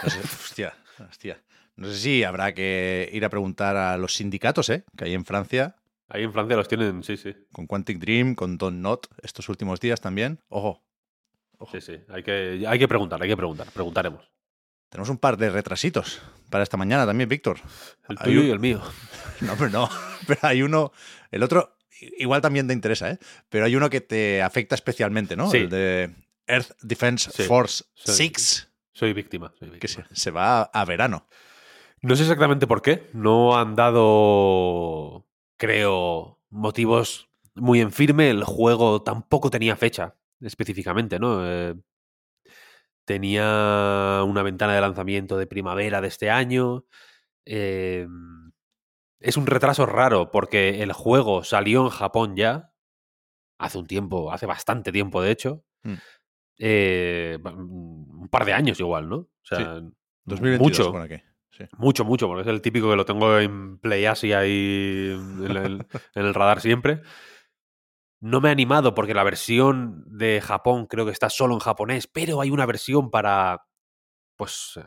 No 0.04 0.10
sé, 0.10 0.20
hostia, 0.20 0.74
hostia. 1.10 1.42
No 1.78 1.88
sé 1.88 1.96
si 1.96 2.24
habrá 2.26 2.54
que 2.54 3.10
ir 3.14 3.24
a 3.24 3.30
preguntar 3.30 3.78
a 3.78 3.96
los 3.96 4.14
sindicatos, 4.16 4.70
¿eh? 4.70 4.84
Que 4.98 5.06
hay 5.06 5.14
en 5.14 5.24
Francia, 5.24 5.78
Ahí 6.10 6.24
en 6.24 6.34
Francia 6.34 6.58
los 6.58 6.68
tienen, 6.68 7.02
sí, 7.02 7.16
sí. 7.16 7.34
con 7.54 7.66
Quantic 7.66 7.98
Dream, 7.98 8.36
con 8.36 8.58
Don 8.58 8.82
Not, 8.82 9.08
estos 9.24 9.48
últimos 9.48 9.80
días 9.80 10.02
también. 10.02 10.42
Ojo, 10.50 10.84
Sí, 11.72 11.80
sí. 11.80 11.98
Hay 12.10 12.24
que, 12.24 12.66
hay 12.68 12.78
que 12.78 12.88
preguntar, 12.90 13.24
hay 13.24 13.30
que 13.30 13.38
preguntar. 13.38 13.68
Preguntaremos. 13.72 14.30
tenemos 14.90 15.10
un 15.10 15.18
par 15.18 15.38
de 15.38 15.50
retrasitos 15.50 16.22
para 16.50 16.64
esta 16.64 16.76
mañana 16.76 17.06
también, 17.06 17.30
Víctor. 17.30 17.60
El 18.10 18.18
tuyo 18.18 18.42
un- 18.42 18.48
y 18.48 18.50
el 18.52 18.60
mío. 18.60 18.82
No, 19.42 19.54
pero 19.58 19.70
no. 19.70 19.90
Pero 20.28 20.40
hay 20.44 20.62
uno. 20.62 20.92
El 21.32 21.42
otro, 21.44 21.75
igual 22.18 22.42
también 22.42 22.68
te 22.68 22.74
interesa, 22.74 23.12
¿eh? 23.12 23.20
Pero 23.50 23.66
hay 23.66 23.76
uno 23.76 23.90
que 23.90 24.02
te 24.02 24.42
afecta 24.42 24.76
especialmente, 24.76 25.36
¿no? 25.36 25.50
Sí. 25.50 25.58
El 25.58 25.70
de 25.70 26.16
Earth 26.48 26.72
Defense 26.82 27.32
Sí. 27.32 27.44
Force 27.44 27.84
Sí. 27.96 28.12
6, 28.14 28.70
Soy 28.94 29.14
víctima. 29.14 29.54
soy 29.60 29.70
que 29.70 29.76
víctima. 29.80 30.08
se, 30.10 30.16
se 30.16 30.32
va 30.32 30.62
a, 30.62 30.64
a 30.64 30.86
verano. 30.86 31.28
No 32.02 32.16
sé 32.16 32.24
exactamente 32.24 32.68
por 32.68 32.82
qué. 32.82 33.10
No 33.14 33.58
han 33.58 33.76
dado, 33.76 35.26
creo, 35.58 36.40
motivos 36.50 37.30
muy 37.56 37.82
en 37.82 37.92
firme. 37.92 38.30
El 38.30 38.44
juego 38.44 39.02
tampoco 39.02 39.50
tenía 39.50 39.76
fecha 39.76 40.16
específicamente, 40.42 41.18
¿no? 41.20 41.42
Eh, 41.50 41.74
tenía 43.06 44.22
una 44.26 44.44
ventana 44.44 44.74
de 44.76 44.82
lanzamiento 44.82 45.38
de 45.38 45.48
primavera 45.48 46.02
de 46.02 46.08
este 46.08 46.30
año. 46.30 46.86
Eh, 47.46 48.08
es 49.26 49.38
un 49.38 49.48
retraso 49.48 49.88
raro 49.88 50.30
porque 50.30 50.84
el 50.84 50.94
juego 50.94 51.44
salió 51.44 51.82
en 51.84 51.90
Japón 51.90 52.36
ya. 52.36 52.72
Hace 53.58 53.80
un 53.80 53.88
tiempo, 53.88 54.32
hace 54.32 54.46
bastante 54.46 54.92
tiempo, 54.92 55.22
de 55.22 55.32
hecho. 55.32 55.64
Mm. 55.84 55.94
Eh, 56.60 57.40
un 57.44 58.28
par 58.30 58.46
de 58.46 58.54
años 58.54 58.80
igual, 58.80 59.10
¿no? 59.10 59.16
O 59.16 59.30
sea, 59.42 59.82
2022 60.26 60.60
mucho. 60.60 60.98
aquí. 60.98 61.24
Sí. 61.50 61.64
Mucho, 61.78 62.06
mucho, 62.06 62.28
porque 62.28 62.42
es 62.42 62.48
el 62.48 62.62
típico 62.62 62.90
que 62.90 62.98
lo 62.98 63.06
tengo 63.06 63.40
en 63.40 63.80
Play 63.80 64.06
Asia 64.06 64.40
ahí 64.40 65.16
en 65.16 65.58
el, 65.58 65.88
en 66.16 66.26
el 66.26 66.34
radar 66.34 66.62
siempre. 66.62 67.02
No 68.20 68.42
me 68.42 68.50
he 68.50 68.52
animado 68.52 68.94
porque 68.94 69.14
la 69.14 69.24
versión 69.24 70.04
de 70.06 70.42
Japón 70.42 70.86
creo 70.86 71.06
que 71.06 71.12
está 71.12 71.30
solo 71.30 71.54
en 71.54 71.62
japonés, 71.62 72.08
pero 72.08 72.42
hay 72.42 72.52
una 72.52 72.66
versión 72.66 73.10
para 73.10 73.66
pues 74.36 74.80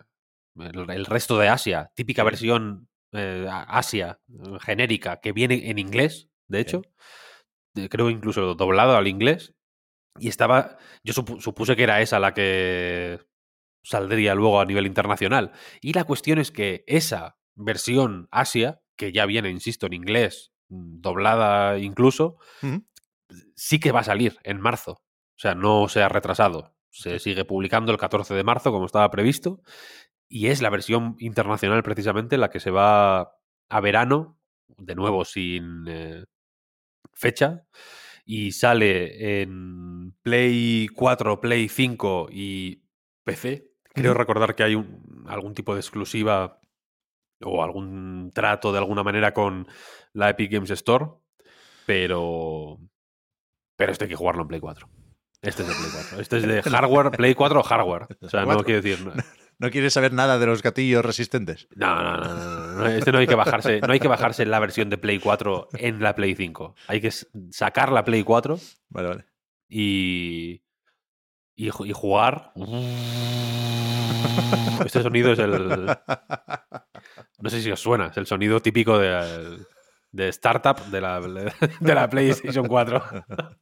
el, 0.57 0.91
el 0.91 1.07
resto 1.07 1.39
de 1.39 1.49
Asia, 1.49 1.91
típica 1.95 2.23
versión 2.23 2.89
eh, 3.13 3.47
Asia 3.51 4.21
eh, 4.29 4.59
genérica 4.61 5.21
que 5.21 5.33
viene 5.33 5.71
en 5.71 5.79
inglés, 5.79 6.29
de 6.49 6.61
hecho, 6.61 6.83
creo 7.91 8.11
incluso 8.11 8.55
doblado 8.55 8.97
al 8.97 9.07
inglés 9.07 9.55
y 10.19 10.29
estaba 10.29 10.79
yo 11.05 11.13
supu- 11.15 11.41
supuse 11.41 11.77
que 11.77 11.85
era 11.85 12.01
esa 12.01 12.19
la 12.19 12.35
que 12.35 13.21
saldría 13.85 14.35
luego 14.35 14.61
a 14.61 14.65
nivel 14.67 14.87
internacional. 14.87 15.53
Y 15.81 15.93
la 15.93 16.05
cuestión 16.05 16.39
es 16.39 16.51
que 16.51 16.85
esa 16.87 17.39
versión 17.55 18.29
Asia, 18.31 18.81
que 18.97 19.13
ya 19.13 19.27
viene, 19.27 19.51
insisto, 19.51 19.87
en 19.87 19.93
inglés, 19.95 20.53
mm, 20.69 21.01
doblada 21.01 21.79
incluso, 21.79 22.39
sí 23.55 23.79
que 23.79 23.93
va 23.93 24.01
a 24.01 24.05
salir 24.05 24.39
en 24.43 24.61
marzo. 24.61 24.93
O 24.93 25.41
sea, 25.41 25.55
no 25.55 25.89
se 25.89 26.03
ha 26.03 26.09
retrasado. 26.09 26.75
Se 26.91 27.19
sigue 27.21 27.45
publicando 27.45 27.93
el 27.93 27.99
14 27.99 28.35
de 28.35 28.43
marzo, 28.43 28.73
como 28.73 28.87
estaba 28.87 29.11
previsto. 29.11 29.63
Y 30.29 30.49
es 30.49 30.61
la 30.61 30.71
versión 30.71 31.17
internacional, 31.19 31.83
precisamente, 31.83 32.37
la 32.39 32.51
que 32.51 32.61
se 32.61 32.71
va 32.71 33.33
a 33.69 33.81
verano, 33.81 34.39
de 34.77 34.95
nuevo 34.95 35.25
sin 35.25 35.85
eh, 35.89 36.25
fecha. 37.15 37.65
Y 38.25 38.53
sale 38.53 39.41
en 39.43 40.15
Play 40.23 40.89
4, 40.95 41.41
Play 41.41 41.69
5 41.69 42.29
y 42.31 42.83
PC. 43.25 43.71
Creo 43.95 44.13
recordar 44.15 44.55
que 44.55 44.63
hay 44.65 44.75
un- 44.75 45.25
algún 45.27 45.55
tipo 45.55 45.73
de 45.75 45.81
exclusiva 45.81 46.61
o 47.43 47.63
algún 47.63 48.31
trato 48.35 48.71
de 48.73 48.79
alguna 48.79 49.03
manera 49.03 49.33
con 49.33 49.67
la 50.13 50.29
Epic 50.31 50.53
Games 50.53 50.71
Store, 50.71 51.07
pero 51.87 52.79
pero 53.77 53.93
este 53.93 54.05
hay 54.05 54.09
que 54.11 54.17
jugarlo 54.17 54.43
en 54.43 54.49
Play 54.49 54.61
4. 54.61 54.89
Este 55.41 55.63
es 55.63 55.69
de 55.69 55.75
Play 55.75 55.91
4. 55.93 56.21
Este 56.21 56.37
es 56.39 56.43
de 56.47 56.63
hardware, 56.63 57.11
Play 57.13 57.35
4 57.35 57.61
o 57.61 57.63
hardware. 57.63 58.07
O 58.21 58.29
sea, 58.29 58.45
no 58.45 58.63
quiero 58.65 58.83
decir. 58.83 59.05
No, 59.07 59.13
¿No 59.61 59.71
quieres 59.71 59.93
saber 59.93 60.13
nada 60.13 60.39
de 60.39 60.47
los 60.47 60.63
gatillos 60.63 61.05
resistentes? 61.05 61.67
no, 61.75 62.01
no, 62.03 62.17
no, 62.17 62.35
no, 62.35 62.67
no, 62.75 62.87
Este 62.87 63.11
no 63.11 63.19
hay 63.19 63.27
que 63.27 63.35
bajarse. 63.35 63.81
No 63.81 63.93
hay 63.93 63.99
que 64.01 64.09
bajarse 64.09 64.47
la 64.47 64.61
versión 64.61 64.89
de 64.89 64.99
Play 64.99 65.19
4 65.19 65.69
en 65.79 66.01
la 66.01 66.15
Play 66.15 66.35
5. 66.37 66.75
Hay 66.87 67.01
que 67.01 67.11
sacar 67.51 67.91
la 67.91 68.05
Play 68.05 68.23
4 68.23 68.59
Vale, 68.91 69.09
vale. 69.09 69.25
y. 69.69 70.63
Y 71.57 71.71
jugar. 71.93 72.53
Este 74.85 75.03
sonido 75.03 75.33
es 75.33 75.39
el. 75.41 75.87
No 77.41 77.51
sé 77.51 77.61
si 77.61 77.71
os 77.71 77.81
suena, 77.81 78.07
es 78.07 78.17
el 78.17 78.27
sonido 78.27 78.61
típico 78.61 78.99
de, 78.99 79.59
de 80.13 80.29
startup 80.29 80.79
de 80.87 81.01
la, 81.01 81.21
de 81.21 81.95
la 81.95 82.09
PlayStation 82.09 82.67
4. 82.67 83.03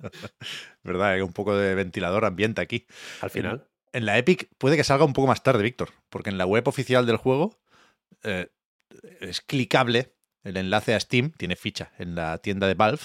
¿Verdad? 0.82 1.08
Hay 1.12 1.20
un 1.22 1.32
poco 1.32 1.56
de 1.56 1.74
ventilador 1.74 2.24
ambiente 2.26 2.60
aquí. 2.60 2.86
Al 3.22 3.30
final. 3.30 3.66
En 3.92 4.06
la 4.06 4.18
Epic 4.18 4.48
puede 4.58 4.76
que 4.76 4.84
salga 4.84 5.04
un 5.04 5.12
poco 5.12 5.28
más 5.28 5.42
tarde, 5.42 5.62
Víctor, 5.62 5.90
porque 6.10 6.30
en 6.30 6.38
la 6.38 6.46
web 6.46 6.66
oficial 6.68 7.06
del 7.06 7.16
juego 7.16 7.58
eh, 8.22 8.48
es 9.20 9.40
clicable 9.40 10.12
el 10.44 10.56
enlace 10.56 10.94
a 10.94 11.00
Steam, 11.00 11.32
tiene 11.36 11.56
ficha 11.56 11.92
en 11.98 12.14
la 12.14 12.38
tienda 12.38 12.66
de 12.68 12.74
Valve, 12.74 13.02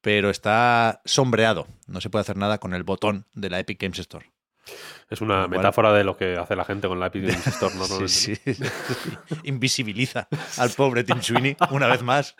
pero 0.00 0.30
está 0.30 1.00
sombreado. 1.04 1.66
No 1.86 2.00
se 2.00 2.10
puede 2.10 2.20
hacer 2.22 2.36
nada 2.36 2.58
con 2.58 2.74
el 2.74 2.82
botón 2.82 3.26
de 3.34 3.50
la 3.50 3.60
Epic 3.60 3.80
Games 3.80 3.98
Store. 4.00 4.30
Es 5.10 5.20
una 5.20 5.48
metáfora 5.48 5.92
de 5.92 6.04
lo 6.04 6.16
que 6.16 6.36
hace 6.36 6.54
la 6.54 6.64
gente 6.64 6.86
con 6.88 7.00
la 7.00 7.06
Epic 7.06 7.24
Games 7.24 7.46
Store 7.46 7.74
normalmente. 7.74 8.08
Sí, 8.08 8.36
sí. 8.36 8.62
Invisibiliza 9.44 10.28
al 10.58 10.70
pobre 10.70 11.04
Tim 11.04 11.20
Sweeney 11.20 11.56
una 11.70 11.86
vez 11.88 12.02
más. 12.02 12.34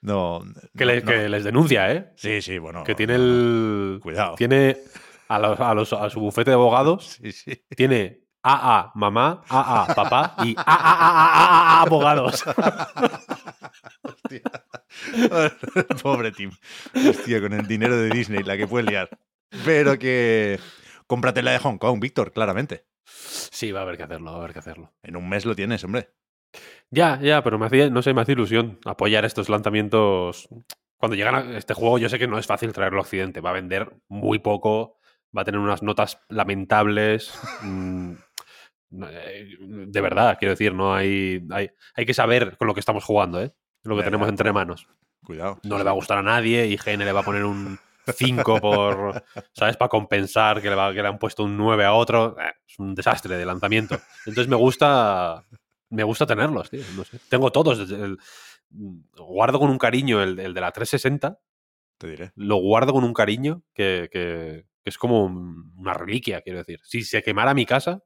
No. 0.00 0.44
Que, 0.76 0.84
no, 0.84 0.92
le- 0.92 1.00
no. 1.00 1.06
que 1.10 1.28
les 1.28 1.44
denuncia, 1.44 1.90
¿eh? 1.92 2.12
Sí, 2.16 2.42
sí, 2.42 2.58
bueno. 2.58 2.84
que 2.84 2.92
no, 2.92 2.96
tiene 2.96 3.18
no, 3.18 3.24
no. 3.24 3.94
el. 3.94 4.00
Cuidado. 4.00 4.34
Tiene 4.36 4.76
a, 5.28 5.38
los- 5.38 5.60
a 5.60 5.74
los- 5.74 5.92
a 5.92 6.10
su 6.10 6.20
bufete 6.20 6.50
de 6.50 6.54
abogados. 6.54 7.18
Sí, 7.22 7.32
sí. 7.32 7.62
Tiene 7.76 8.20
AA 8.42 8.92
mamá, 8.94 9.42
AA 9.48 9.94
papá 9.94 10.36
y 10.44 10.54
AA 10.58 11.82
abogados. 11.82 12.44
Hostia. 14.02 14.42
Pobre 16.02 16.32
Tim. 16.32 16.50
Hostia, 16.94 17.40
con 17.40 17.52
el 17.52 17.66
dinero 17.66 17.96
de 17.96 18.10
Disney, 18.10 18.42
la 18.42 18.56
que 18.56 18.66
puede 18.66 18.84
liar. 18.90 19.08
Pero 19.64 19.98
que. 19.98 20.58
Cómprate 21.06 21.42
la 21.42 21.52
de 21.52 21.58
Hong 21.58 21.76
Kong, 21.78 22.00
Víctor, 22.00 22.32
claramente. 22.32 22.86
Sí, 23.06 23.72
va 23.72 23.80
a 23.80 23.82
haber 23.82 23.96
que 23.98 24.02
hacerlo, 24.04 24.30
va 24.30 24.36
a 24.38 24.40
haber 24.40 24.52
que 24.54 24.58
hacerlo. 24.60 24.92
En 25.02 25.16
un 25.16 25.28
mes 25.28 25.44
lo 25.44 25.54
tienes, 25.54 25.84
hombre. 25.84 26.10
Ya, 26.90 27.20
ya, 27.20 27.42
pero 27.42 27.58
me 27.58 27.66
hacía, 27.66 27.90
no 27.90 28.00
sé, 28.02 28.14
me 28.14 28.22
hace 28.22 28.32
ilusión 28.32 28.78
apoyar 28.86 29.24
estos 29.24 29.48
lanzamientos. 29.50 30.48
Cuando 30.96 31.14
llegan 31.16 31.34
a 31.34 31.58
este 31.58 31.74
juego, 31.74 31.98
yo 31.98 32.08
sé 32.08 32.18
que 32.18 32.26
no 32.26 32.38
es 32.38 32.46
fácil 32.46 32.72
traerlo 32.72 32.98
a 32.98 33.02
Occidente. 33.02 33.40
Va 33.42 33.50
a 33.50 33.54
vender 33.54 33.92
muy 34.08 34.38
poco, 34.38 34.98
va 35.36 35.42
a 35.42 35.44
tener 35.44 35.60
unas 35.60 35.82
notas 35.82 36.20
lamentables. 36.28 37.32
mm, 37.62 38.12
eh, 39.08 39.56
De 39.86 40.00
verdad, 40.00 40.36
quiero 40.38 40.52
decir, 40.52 40.74
no 40.74 40.94
hay, 40.94 41.44
hay. 41.50 41.70
Hay 41.94 42.06
que 42.06 42.14
saber 42.14 42.56
con 42.56 42.68
lo 42.68 42.74
que 42.74 42.80
estamos 42.80 43.04
jugando, 43.04 43.40
¿eh? 43.42 43.52
Lo 43.82 43.96
que 43.96 44.02
tenemos 44.02 44.28
entre 44.28 44.52
manos. 44.52 44.88
Cuidado. 45.24 45.58
No 45.64 45.78
le 45.78 45.84
va 45.84 45.90
a 45.90 45.94
gustar 45.94 46.18
a 46.18 46.22
nadie, 46.22 46.66
IGN 46.66 47.04
le 47.04 47.12
va 47.12 47.20
a 47.20 47.24
poner 47.24 47.44
un 47.44 47.78
5 48.14 48.60
por. 48.60 49.24
¿Sabes? 49.52 49.76
Para 49.76 49.88
compensar 49.88 50.60
que 50.62 50.68
le, 50.70 50.76
va- 50.76 50.92
que 50.92 51.02
le 51.02 51.08
han 51.08 51.18
puesto 51.18 51.44
un 51.44 51.56
9 51.56 51.84
a 51.84 51.94
otro. 51.94 52.36
Eh, 52.38 52.52
es 52.68 52.78
un 52.78 52.94
desastre 52.94 53.36
de 53.36 53.44
lanzamiento. 53.46 53.98
Entonces 54.26 54.48
me 54.48 54.56
gusta. 54.56 55.44
Me 55.90 56.02
gusta 56.04 56.26
tenerlos, 56.26 56.70
tío. 56.70 56.82
No 56.96 57.04
sé. 57.04 57.18
Tengo 57.28 57.50
todos. 57.52 57.90
el- 57.90 58.18
guardo 59.16 59.58
con 59.60 59.70
un 59.70 59.78
cariño 59.78 60.22
el, 60.22 60.38
el 60.38 60.54
de 60.54 60.60
la 60.60 60.72
360. 60.72 61.38
Te 61.98 62.06
diré. 62.08 62.32
Lo 62.36 62.56
guardo 62.56 62.92
con 62.92 63.04
un 63.04 63.12
cariño 63.14 63.62
que, 63.74 64.08
que- 64.12 64.66
que 64.84 64.90
es 64.90 64.98
como 64.98 65.24
un- 65.24 65.72
una 65.76 65.94
reliquia, 65.94 66.42
quiero 66.42 66.58
decir. 66.58 66.78
Si 66.84 67.02
se 67.02 67.22
quemara 67.22 67.54
mi 67.54 67.64
casa, 67.66 68.04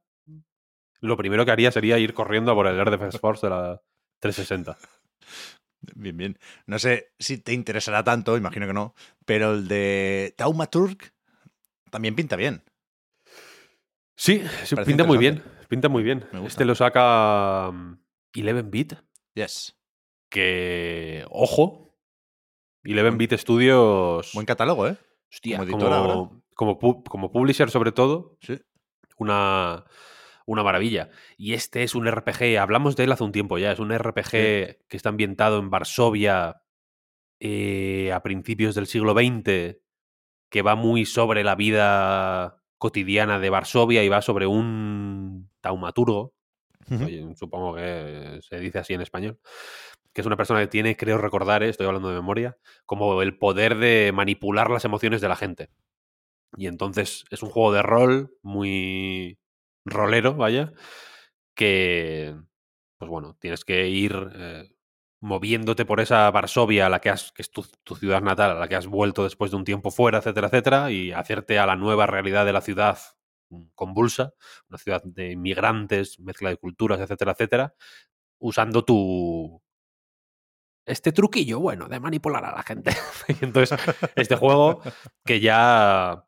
lo 1.01 1.17
primero 1.17 1.45
que 1.45 1.51
haría 1.51 1.71
sería 1.71 1.99
ir 1.99 2.13
corriendo 2.13 2.51
a 2.51 2.55
por 2.55 2.67
el 2.67 2.79
Air 2.79 2.89
Defense 2.89 3.19
Force 3.21 3.45
de 3.45 3.49
la 3.51 3.81
360. 4.19 4.77
Bien, 5.95 6.17
bien. 6.17 6.39
No 6.65 6.79
sé 6.79 7.13
si 7.19 7.37
te 7.37 7.53
interesará 7.53 8.03
tanto, 8.03 8.35
imagino 8.37 8.65
que 8.67 8.73
no, 8.73 8.95
pero 9.25 9.53
el 9.53 9.67
de 9.67 10.33
Taumaturg 10.37 10.97
también 11.89 12.15
pinta 12.15 12.35
bien. 12.35 12.63
Sí, 14.15 14.41
pinta 14.85 15.03
muy 15.05 15.17
bien. 15.17 15.41
Pinta 15.69 15.87
muy 15.87 16.03
bien. 16.03 16.25
Este 16.45 16.65
lo 16.65 16.75
saca 16.75 17.71
mm, 17.71 17.93
11-bit, 18.33 18.93
Yes. 19.35 19.77
que, 20.29 21.25
ojo, 21.29 21.95
11-bit 22.83 23.33
Studios, 23.37 24.31
Buen 24.33 24.45
catálogo, 24.45 24.87
¿eh? 24.87 24.97
hostia, 25.31 25.57
como 25.59 25.69
editora 25.69 25.97
ahora. 25.97 26.39
Como, 26.59 26.77
pu- 26.77 27.03
como 27.07 27.31
publisher 27.31 27.69
sobre 27.69 27.93
todo, 27.93 28.35
Sí. 28.41 28.59
una, 29.17 29.85
una 30.45 30.61
maravilla. 30.61 31.09
Y 31.37 31.53
este 31.53 31.83
es 31.83 31.95
un 31.95 32.05
RPG, 32.05 32.57
hablamos 32.59 32.97
de 32.97 33.05
él 33.05 33.11
hace 33.13 33.23
un 33.23 33.31
tiempo 33.31 33.57
ya, 33.57 33.71
es 33.71 33.79
un 33.79 33.93
RPG 33.97 34.29
que 34.31 34.77
está 34.97 35.07
ambientado 35.07 35.57
en 35.59 35.69
Varsovia 35.69 36.61
eh, 37.39 38.11
a 38.13 38.21
principios 38.21 38.75
del 38.75 38.87
siglo 38.87 39.13
XX, 39.13 39.77
que 40.49 40.61
va 40.61 40.75
muy 40.75 41.05
sobre 41.05 41.45
la 41.45 41.55
vida 41.55 42.61
cotidiana 42.77 43.39
de 43.39 43.49
Varsovia 43.49 44.03
y 44.03 44.09
va 44.09 44.21
sobre 44.21 44.45
un 44.45 45.49
taumaturgo, 45.61 46.33
oye, 46.91 47.35
supongo 47.35 47.75
que 47.75 48.39
se 48.41 48.59
dice 48.59 48.79
así 48.79 48.93
en 48.95 49.01
español, 49.01 49.39
que 50.11 50.19
es 50.21 50.27
una 50.27 50.35
persona 50.35 50.59
que 50.59 50.67
tiene, 50.67 50.97
creo 50.97 51.19
recordar, 51.19 51.63
eh, 51.63 51.69
estoy 51.69 51.87
hablando 51.87 52.09
de 52.09 52.15
memoria, 52.15 52.57
como 52.85 53.21
el 53.21 53.37
poder 53.37 53.77
de 53.77 54.11
manipular 54.13 54.69
las 54.69 54.83
emociones 54.83 55.21
de 55.21 55.29
la 55.29 55.37
gente. 55.37 55.69
Y 56.57 56.67
entonces 56.67 57.25
es 57.29 57.43
un 57.43 57.49
juego 57.49 57.71
de 57.71 57.81
rol 57.81 58.35
muy 58.41 59.39
rolero, 59.85 60.35
vaya, 60.35 60.73
que, 61.55 62.35
pues 62.97 63.09
bueno, 63.09 63.35
tienes 63.39 63.65
que 63.65 63.87
ir 63.89 64.15
eh, 64.35 64.69
moviéndote 65.21 65.85
por 65.85 65.99
esa 65.99 66.29
Varsovia 66.31 66.87
a 66.87 66.89
la 66.89 66.99
que 67.01 67.09
has, 67.09 67.31
que 67.31 67.41
es 67.41 67.51
tu, 67.51 67.65
tu 67.83 67.95
ciudad 67.95 68.21
natal, 68.21 68.51
a 68.51 68.59
la 68.59 68.67
que 68.67 68.75
has 68.75 68.87
vuelto 68.87 69.23
después 69.23 69.51
de 69.51 69.57
un 69.57 69.65
tiempo 69.65 69.91
fuera, 69.91 70.19
etcétera, 70.19 70.47
etcétera, 70.47 70.91
y 70.91 71.11
hacerte 71.11 71.59
a 71.59 71.65
la 71.65 71.75
nueva 71.75 72.07
realidad 72.07 72.45
de 72.45 72.53
la 72.53 72.61
ciudad 72.61 72.99
mm, 73.49 73.63
convulsa, 73.75 74.33
una 74.69 74.77
ciudad 74.77 75.03
de 75.03 75.31
inmigrantes, 75.31 76.19
mezcla 76.19 76.49
de 76.49 76.57
culturas, 76.57 76.99
etcétera, 76.99 77.33
etcétera, 77.33 77.75
usando 78.39 78.85
tu 78.85 79.61
este 80.85 81.11
truquillo, 81.11 81.59
bueno, 81.59 81.87
de 81.87 81.99
manipular 81.99 82.43
a 82.43 82.55
la 82.55 82.63
gente. 82.63 82.91
Y 83.27 83.45
entonces, 83.45 83.79
este 84.15 84.35
juego 84.35 84.81
que 85.23 85.39
ya 85.39 86.25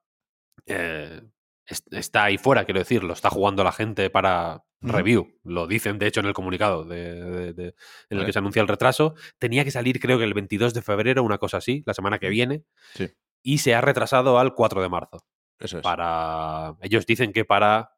eh, 0.65 1.21
es- 1.65 1.83
está 1.91 2.25
ahí 2.25 2.37
fuera, 2.37 2.65
quiero 2.65 2.79
decir, 2.79 3.03
lo 3.03 3.13
está 3.13 3.29
jugando 3.29 3.63
la 3.63 3.71
gente 3.71 4.09
para 4.09 4.63
review. 4.83 5.39
Lo 5.43 5.67
dicen, 5.67 5.99
de 5.99 6.07
hecho, 6.07 6.21
en 6.21 6.25
el 6.25 6.33
comunicado 6.33 6.83
de, 6.85 7.13
de- 7.23 7.53
de- 7.53 7.75
en 8.09 8.17
el 8.19 8.25
que 8.25 8.33
se 8.33 8.39
anuncia 8.39 8.61
el 8.63 8.67
retraso. 8.67 9.13
Tenía 9.37 9.63
que 9.63 9.69
salir, 9.71 9.99
creo 9.99 10.17
que 10.17 10.23
el 10.23 10.33
22 10.33 10.73
de 10.73 10.81
febrero, 10.81 11.21
una 11.23 11.37
cosa 11.37 11.57
así, 11.57 11.83
la 11.85 11.93
semana 11.93 12.17
que 12.17 12.29
viene. 12.29 12.63
Sí. 12.95 13.09
Y 13.43 13.59
se 13.59 13.75
ha 13.75 13.81
retrasado 13.81 14.39
al 14.39 14.55
4 14.55 14.81
de 14.81 14.89
marzo. 14.89 15.23
Eso 15.59 15.77
es. 15.77 15.83
Para. 15.83 16.75
Ellos 16.81 17.05
dicen 17.05 17.31
que 17.31 17.45
para 17.45 17.91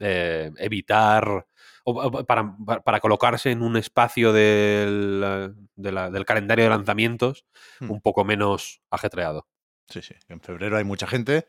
eh, 0.00 0.50
evitar. 0.58 1.46
o- 1.84 2.24
para, 2.24 2.56
para 2.84 2.98
colocarse 2.98 3.50
en 3.52 3.62
un 3.62 3.76
espacio 3.76 4.32
del, 4.32 5.54
de 5.76 5.92
la- 5.92 6.10
del 6.10 6.24
calendario 6.24 6.64
de 6.64 6.70
lanzamientos 6.70 7.44
Hmm. 7.78 7.90
un 7.92 8.00
poco 8.00 8.24
menos 8.24 8.80
ajetreado. 8.90 9.46
Sí, 9.88 10.02
sí. 10.02 10.14
En 10.28 10.40
febrero 10.40 10.76
hay 10.76 10.84
mucha 10.84 11.06
gente 11.06 11.46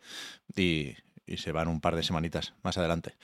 y, 0.56 0.96
y 1.25 1.38
se 1.38 1.51
van 1.51 1.68
un 1.68 1.82
par 1.82 1.96
de 1.96 2.04
semanitas 2.04 2.54
más 2.63 2.77
adelante. 2.77 3.15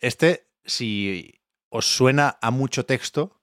Este, 0.00 0.46
si 0.64 1.40
os 1.68 1.86
suena 1.86 2.38
a 2.40 2.50
mucho 2.50 2.86
texto, 2.86 3.40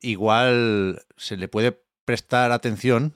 igual 0.00 1.02
se 1.16 1.36
le 1.36 1.48
puede 1.48 1.82
prestar 2.04 2.52
atención 2.52 3.14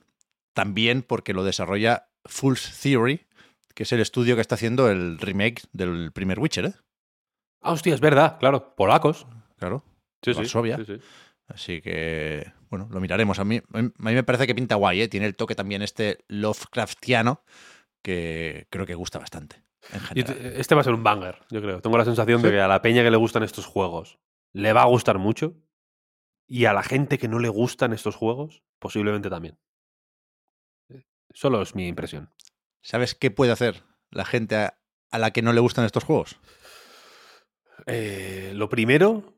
también 0.55 1.03
porque 1.03 1.35
lo 1.35 1.45
desarrolla 1.45 2.09
Fool's 2.25 2.81
Theory, 2.81 3.27
que 3.75 3.83
es 3.83 3.93
el 3.93 4.01
estudio 4.01 4.35
que 4.35 4.41
está 4.41 4.55
haciendo 4.55 4.91
el 4.91 5.19
remake 5.19 5.63
del 5.73 6.13
primer 6.13 6.39
Witcher, 6.39 6.65
¿eh? 6.67 6.75
Ah, 7.61 7.73
hostia, 7.73 7.95
es 7.95 8.01
verdad, 8.01 8.39
claro. 8.39 8.75
Polacos. 8.77 9.27
Claro. 9.59 9.83
Sí, 10.23 10.33
sí, 10.35 10.45
sí. 10.47 11.01
Así 11.49 11.81
que, 11.81 12.53
bueno, 12.71 12.89
lo 12.91 13.01
miraremos. 13.01 13.39
A 13.39 13.45
mí, 13.45 13.61
a 13.73 13.83
mí 13.83 13.91
me 13.99 14.23
parece 14.25 14.47
que 14.47 14.55
pinta 14.55 14.75
guay, 14.77 15.03
¿eh? 15.03 15.09
Tiene 15.09 15.27
el 15.27 15.37
toque 15.37 15.55
también 15.55 15.83
este 15.83 16.25
Lovecraftiano 16.29 17.43
que 18.03 18.67
creo 18.71 18.87
que 18.87 18.95
gusta 18.95 19.19
bastante. 19.19 19.63
En 19.93 20.01
general. 20.01 20.37
este 20.57 20.75
va 20.75 20.81
a 20.81 20.85
ser 20.85 20.95
un 20.95 21.03
banger, 21.05 21.39
yo 21.51 21.61
creo. 21.63 21.81
Tengo 21.81 21.97
la 21.99 22.05
sensación 22.05 22.41
Sí. 22.41 22.47
de 22.47 22.53
que 22.53 22.61
a 22.61 22.69
la 22.69 22.83
peña 22.83 23.03
que 23.03 23.11
le 23.11 23.17
gustan 23.17 23.43
estos 23.43 23.67
juegos 23.67 24.19
le 24.53 24.73
va 24.73 24.83
a 24.83 24.87
gustar 24.87 25.19
mucho. 25.19 25.55
Y 26.49 26.65
a 26.67 26.73
la 26.73 26.83
gente 26.85 27.19
que 27.19 27.27
no 27.29 27.39
le 27.41 27.49
gustan 27.49 27.93
estos 27.93 28.15
juegos, 28.17 28.63
posiblemente 28.79 29.29
también. 29.31 29.59
Eh, 30.89 31.05
Solo 31.35 31.61
es 31.63 31.75
mi 31.75 31.89
impresión. 31.89 32.31
¿Sabes 32.83 33.15
qué 33.17 33.31
puede 33.33 33.51
hacer 33.53 33.83
la 34.11 34.25
gente 34.25 34.55
a, 34.57 34.79
a 35.11 35.19
la 35.19 35.33
que 35.33 35.43
no 35.43 35.53
le 35.53 35.61
gustan 35.61 35.85
estos 35.85 36.05
juegos? 36.05 36.39
Eh, 37.87 38.53
lo 38.55 38.69
primero, 38.69 39.36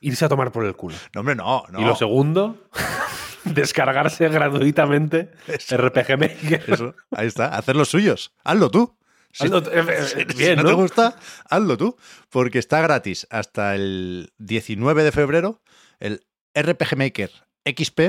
irse 0.00 0.24
a 0.24 0.28
tomar 0.28 0.50
por 0.52 0.64
el 0.64 0.74
culo. 0.76 0.96
No, 1.14 1.20
hombre, 1.20 1.34
no, 1.36 1.64
no. 1.70 1.80
Y 1.80 1.84
lo 1.84 1.94
segundo, 1.96 2.68
descargarse 3.44 4.28
gratuitamente 4.28 5.30
Eso, 5.46 5.76
RPG 5.76 6.08
Maker. 6.18 6.64
eso, 6.66 6.94
ahí 7.10 7.26
está. 7.26 7.56
Hacer 7.56 7.76
los 7.76 7.88
suyos. 7.88 8.32
Hazlo 8.44 8.70
tú. 8.70 8.96
Si- 9.32 9.44
Hazlo 9.44 9.58
eh, 9.72 9.84
eh, 9.88 10.02
si- 10.04 10.24
bien, 10.36 10.56
no, 10.56 10.64
te 10.64 10.70
¿no? 10.70 10.76
gusta, 10.76 11.16
hazlo 11.48 11.76
tú. 11.76 11.96
Porque 12.28 12.58
está 12.58 12.80
gratis 12.80 13.26
hasta 13.30 13.74
el 13.74 14.32
19 14.38 15.04
de 15.04 15.12
febrero 15.12 15.62
el 15.98 16.24
RPG 16.58 16.96
Maker 16.96 17.30
XP 17.64 18.00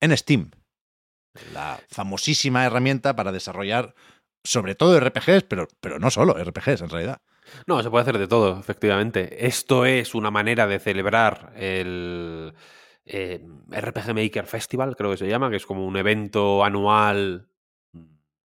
en 0.00 0.16
Steam. 0.16 0.50
La 1.52 1.78
famosísima 1.90 2.64
herramienta 2.64 3.14
para 3.14 3.30
desarrollar 3.32 3.94
sobre 4.42 4.74
todo 4.74 4.98
RPGs, 4.98 5.42
pero, 5.42 5.68
pero 5.80 5.98
no 5.98 6.10
solo 6.10 6.34
RPGs 6.42 6.80
en 6.80 6.88
realidad. 6.88 7.20
No, 7.66 7.82
se 7.82 7.90
puede 7.90 8.02
hacer 8.02 8.18
de 8.18 8.28
todo, 8.28 8.58
efectivamente. 8.58 9.46
Esto 9.46 9.86
es 9.86 10.14
una 10.14 10.30
manera 10.30 10.66
de 10.66 10.78
celebrar 10.78 11.52
el 11.56 12.54
eh, 13.04 13.40
RPG 13.70 14.14
Maker 14.14 14.46
Festival, 14.46 14.96
creo 14.96 15.10
que 15.10 15.16
se 15.16 15.28
llama, 15.28 15.50
que 15.50 15.56
es 15.56 15.66
como 15.66 15.86
un 15.86 15.96
evento 15.96 16.64
anual. 16.64 17.48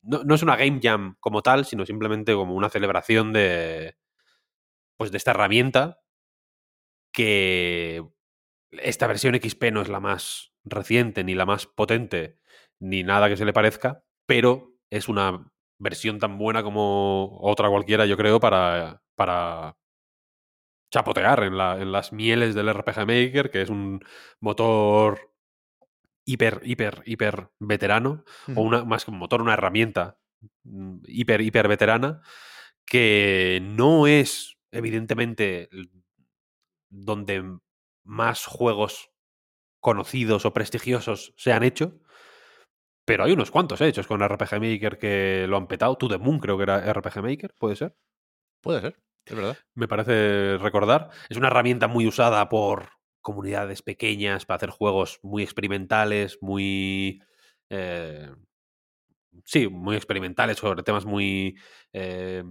No, 0.03 0.25
no 0.25 0.35
es 0.35 0.43
una 0.43 0.57
game 0.57 0.81
jam 0.83 1.17
como 1.21 1.43
tal, 1.43 1.65
sino 1.65 1.85
simplemente 1.85 2.35
como 2.35 2.55
una 2.55 2.71
celebración 2.71 3.33
de. 3.33 3.97
Pues 4.97 5.11
de 5.13 5.19
esta 5.19 5.33
herramienta. 5.33 6.01
Que 7.13 8.05
esta 8.71 9.07
versión 9.07 9.35
XP 9.35 9.73
no 9.73 9.83
es 9.83 9.89
la 9.89 10.01
más 10.01 10.53
reciente, 10.65 11.25
ni 11.25 11.35
la 11.35 11.47
más 11.47 11.67
potente, 11.67 12.39
ni 12.79 13.03
nada 13.03 13.29
que 13.29 13.37
se 13.37 13.45
le 13.45 13.53
parezca, 13.53 14.05
pero 14.27 14.75
es 14.91 15.09
una 15.09 15.51
versión 15.79 16.19
tan 16.19 16.39
buena 16.39 16.63
como 16.63 17.39
otra 17.41 17.69
cualquiera, 17.71 18.07
yo 18.07 18.17
creo, 18.17 18.41
para, 18.41 19.03
para 19.17 19.77
chapotear 20.91 21.43
en, 21.45 21.57
la- 21.59 21.79
en 21.81 21.93
las 21.93 22.13
mieles 22.13 22.55
del 22.55 22.69
RPG 22.69 23.07
Maker, 23.07 23.51
que 23.51 23.63
es 23.63 23.71
un 23.71 24.01
motor 24.41 25.33
hiper, 26.25 26.61
hiper, 26.65 27.03
hiper 27.07 27.51
veterano, 27.59 28.25
o 28.55 28.63
una, 28.63 28.85
más 28.85 29.05
que 29.05 29.11
un 29.11 29.19
motor, 29.19 29.43
una 29.43 29.55
herramienta 29.55 30.19
mm, 30.65 30.99
hiper, 31.07 31.41
hiper 31.43 31.69
veterana, 31.69 32.23
que 32.87 33.61
no 33.63 34.07
es, 34.07 34.59
evidentemente, 34.73 35.69
donde 36.91 37.59
más 38.05 38.47
juegos 38.47 39.11
conocidos 39.81 40.47
o 40.47 40.53
prestigiosos 40.55 41.35
se 41.37 41.53
han 41.53 41.63
hecho, 41.65 42.01
pero 43.09 43.25
hay 43.25 43.33
unos 43.33 43.51
cuantos 43.51 43.81
hechos 43.81 44.07
con 44.07 44.21
RPG 44.21 44.61
Maker 44.61 44.99
que 44.99 45.47
lo 45.49 45.57
han 45.57 45.67
petado. 45.67 45.97
To 45.97 46.09
the 46.09 46.19
Moon 46.19 46.39
creo 46.39 46.59
que 46.59 46.65
era 46.65 46.93
RPG 46.93 47.23
Maker, 47.23 47.55
puede 47.59 47.75
ser. 47.75 47.97
Puede 48.61 48.83
ser, 48.83 48.99
es 49.25 49.35
verdad. 49.35 49.57
Me 49.75 49.89
parece 49.89 50.59
recordar. 50.59 51.09
Es 51.31 51.39
una 51.39 51.47
herramienta 51.47 51.89
muy 51.89 52.07
usada 52.07 52.47
por 52.51 52.91
comunidades 53.23 53.81
pequeñas 53.81 54.45
para 54.45 54.57
hacer 54.57 54.69
juegos 54.69 55.21
muy 55.23 55.43
experimentales, 55.43 56.37
muy... 56.43 57.23
eh, 57.71 58.31
sí, 59.47 59.69
muy 59.69 59.97
experimentales 59.97 60.59
sobre 60.59 60.83
temas 60.83 61.07
muy 61.07 61.57
eh, 61.95 62.45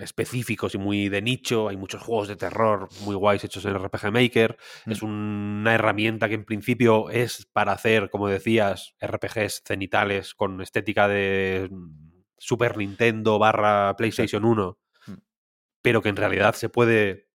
específicos 0.00 0.74
y 0.74 0.78
muy 0.78 1.08
de 1.08 1.22
nicho. 1.22 1.68
Hay 1.68 1.76
muchos 1.76 2.02
juegos 2.02 2.28
de 2.28 2.36
terror 2.36 2.88
muy 3.02 3.14
guays 3.14 3.44
hechos 3.44 3.64
en 3.64 3.74
RPG 3.74 4.12
Maker. 4.12 4.56
Es 4.86 5.02
una 5.02 5.74
herramienta 5.74 6.28
que 6.28 6.34
en 6.34 6.44
principio 6.44 7.10
es 7.10 7.46
para 7.52 7.72
hacer, 7.72 8.10
como 8.10 8.28
decías, 8.28 8.94
RPGs 9.00 9.62
cenitales 9.66 10.34
con 10.34 10.60
estética 10.60 11.08
de 11.08 11.68
mm, 11.70 12.22
Super 12.38 12.76
Nintendo 12.76 13.38
barra 13.38 13.94
PlayStation 13.96 14.44
1, 14.44 14.78
Mm. 15.06 15.14
pero 15.82 16.02
que 16.02 16.08
en 16.10 16.16
realidad 16.16 16.54
se 16.54 16.68
puede 16.68 17.28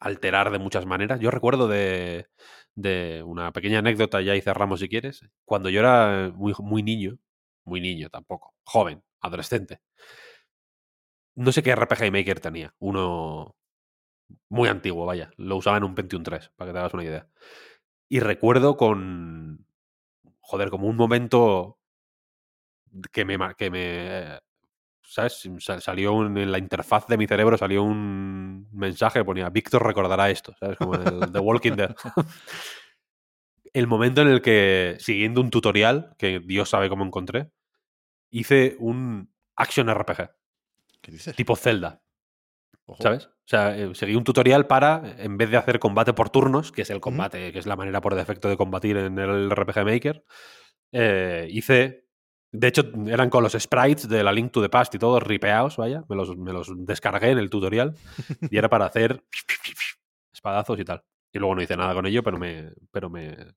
alterar 0.00 0.50
de 0.50 0.58
muchas 0.58 0.86
maneras. 0.86 1.20
Yo 1.20 1.30
recuerdo 1.30 1.68
de, 1.68 2.28
de 2.74 3.22
una 3.24 3.52
pequeña 3.52 3.78
anécdota, 3.78 4.20
ya 4.20 4.34
y 4.36 4.40
cerramos 4.40 4.80
si 4.80 4.88
quieres, 4.88 5.22
cuando 5.44 5.68
yo 5.70 5.80
era 5.80 6.32
muy, 6.34 6.54
muy 6.58 6.82
niño, 6.82 7.18
muy 7.64 7.80
niño 7.80 8.10
tampoco, 8.10 8.54
joven, 8.64 9.02
adolescente. 9.20 9.80
No 11.36 11.52
sé 11.52 11.62
qué 11.62 11.70
RPG 11.72 12.10
Maker 12.10 12.40
tenía, 12.40 12.74
uno 12.78 13.54
muy 14.48 14.68
antiguo, 14.68 15.06
vaya, 15.06 15.30
lo 15.36 15.56
usaba 15.56 15.76
en 15.76 15.84
un 15.84 15.94
Pentium 15.94 16.22
3, 16.22 16.50
para 16.56 16.68
que 16.68 16.72
te 16.72 16.78
hagas 16.78 16.94
una 16.94 17.04
idea. 17.04 17.28
Y 18.08 18.20
recuerdo 18.20 18.76
con. 18.76 19.66
Joder, 20.40 20.70
como 20.70 20.88
un 20.88 20.96
momento 20.96 21.78
que 23.12 23.24
me. 23.24 23.38
Que 23.56 23.70
me 23.70 24.38
¿Sabes? 25.08 25.48
Sa- 25.58 25.80
Salió 25.80 26.20
en 26.26 26.50
la 26.50 26.58
interfaz 26.58 27.06
de 27.06 27.16
mi 27.16 27.26
cerebro 27.28 27.56
salió 27.56 27.84
un 27.84 28.68
mensaje 28.72 29.20
que 29.20 29.24
ponía 29.24 29.48
Víctor 29.50 29.86
recordará 29.86 30.30
esto, 30.30 30.52
¿sabes? 30.58 30.76
Como 30.78 30.94
el 30.94 31.30
The 31.32 31.38
Walking 31.38 31.72
Dead. 31.76 31.94
el 33.72 33.86
momento 33.86 34.22
en 34.22 34.28
el 34.28 34.42
que, 34.42 34.96
siguiendo 34.98 35.40
un 35.40 35.50
tutorial, 35.50 36.14
que 36.18 36.40
Dios 36.40 36.70
sabe 36.70 36.88
cómo 36.88 37.04
encontré, 37.04 37.50
hice 38.30 38.76
un 38.80 39.32
action 39.54 39.88
RPG, 39.88 40.30
¿Qué 41.06 41.12
dices? 41.12 41.36
tipo 41.36 41.54
Zelda. 41.54 42.02
Ojo. 42.84 43.00
¿Sabes? 43.00 43.26
O 43.26 43.48
sea, 43.48 43.78
eh, 43.78 43.94
seguí 43.94 44.16
un 44.16 44.24
tutorial 44.24 44.66
para, 44.66 45.14
en 45.18 45.36
vez 45.36 45.52
de 45.52 45.56
hacer 45.56 45.78
combate 45.78 46.12
por 46.14 46.30
turnos, 46.30 46.72
que 46.72 46.82
es 46.82 46.90
el 46.90 46.98
combate, 46.98 47.52
que 47.52 47.60
es 47.60 47.66
la 47.66 47.76
manera 47.76 48.00
por 48.00 48.16
defecto 48.16 48.48
de 48.48 48.56
combatir 48.56 48.96
en 48.96 49.16
el 49.20 49.48
RPG 49.48 49.84
Maker, 49.84 50.24
eh, 50.90 51.46
hice. 51.48 52.08
De 52.50 52.66
hecho, 52.66 52.90
eran 53.06 53.30
con 53.30 53.44
los 53.44 53.52
sprites 53.52 54.08
de 54.08 54.24
la 54.24 54.32
Link 54.32 54.50
to 54.50 54.60
the 54.60 54.68
Past 54.68 54.96
y 54.96 54.98
todos 54.98 55.22
ripeados, 55.22 55.76
vaya. 55.76 56.02
Me 56.08 56.16
los, 56.16 56.36
me 56.36 56.52
los 56.52 56.72
descargué 56.74 57.30
en 57.30 57.38
el 57.38 57.50
tutorial. 57.50 57.94
Y 58.50 58.58
era 58.58 58.68
para 58.68 58.86
hacer 58.86 59.22
espadazos 60.32 60.80
y 60.80 60.84
tal. 60.84 61.04
Y 61.32 61.38
luego 61.38 61.54
no 61.54 61.62
hice 61.62 61.76
nada 61.76 61.94
con 61.94 62.06
ello, 62.06 62.24
pero 62.24 62.36
me, 62.36 62.72
pero 62.90 63.10
me, 63.10 63.54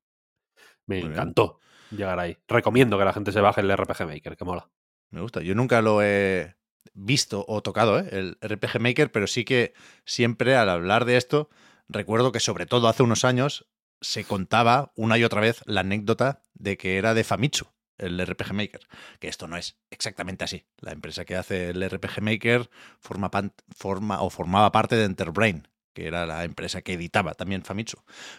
me 0.85 0.99
encantó 0.99 1.59
llegar 1.89 2.19
ahí. 2.19 2.37
Recomiendo 2.47 2.99
que 2.99 3.05
la 3.05 3.13
gente 3.13 3.31
se 3.31 3.41
baje 3.41 3.61
el 3.61 3.75
RPG 3.75 4.05
Maker, 4.05 4.37
que 4.37 4.45
mola. 4.45 4.69
Me 5.09 5.21
gusta. 5.21 5.41
Yo 5.41 5.55
nunca 5.55 5.81
lo 5.81 6.03
he 6.03 6.58
visto 6.93 7.45
o 7.47 7.61
tocado, 7.61 7.99
¿eh? 7.99 8.07
el 8.11 8.37
RPG 8.41 8.79
Maker, 8.79 9.11
pero 9.11 9.27
sí 9.27 9.45
que 9.45 9.73
siempre 10.05 10.55
al 10.55 10.69
hablar 10.69 11.05
de 11.05 11.17
esto, 11.17 11.49
recuerdo 11.87 12.31
que 12.31 12.39
sobre 12.39 12.65
todo 12.65 12.87
hace 12.87 13.03
unos 13.03 13.25
años 13.25 13.67
se 14.01 14.23
contaba 14.23 14.91
una 14.95 15.17
y 15.17 15.23
otra 15.23 15.41
vez 15.41 15.61
la 15.65 15.81
anécdota 15.81 16.41
de 16.53 16.77
que 16.77 16.97
era 16.97 17.13
de 17.13 17.23
Famitsu, 17.23 17.67
el 17.97 18.19
RPG 18.25 18.53
Maker, 18.53 18.81
que 19.19 19.27
esto 19.27 19.47
no 19.47 19.57
es 19.57 19.77
exactamente 19.91 20.43
así. 20.45 20.65
La 20.77 20.91
empresa 20.93 21.25
que 21.25 21.35
hace 21.35 21.69
el 21.71 21.87
RPG 21.89 22.21
Maker 22.21 22.69
forma, 22.99 23.29
pan- 23.29 23.53
forma 23.75 24.21
o 24.21 24.29
formaba 24.29 24.71
parte 24.71 24.95
de 24.95 25.03
Enterbrain, 25.05 25.67
que 25.93 26.07
era 26.07 26.25
la 26.25 26.43
empresa 26.45 26.81
que 26.81 26.93
editaba 26.93 27.33
también 27.33 27.63
Famitsu. 27.63 27.97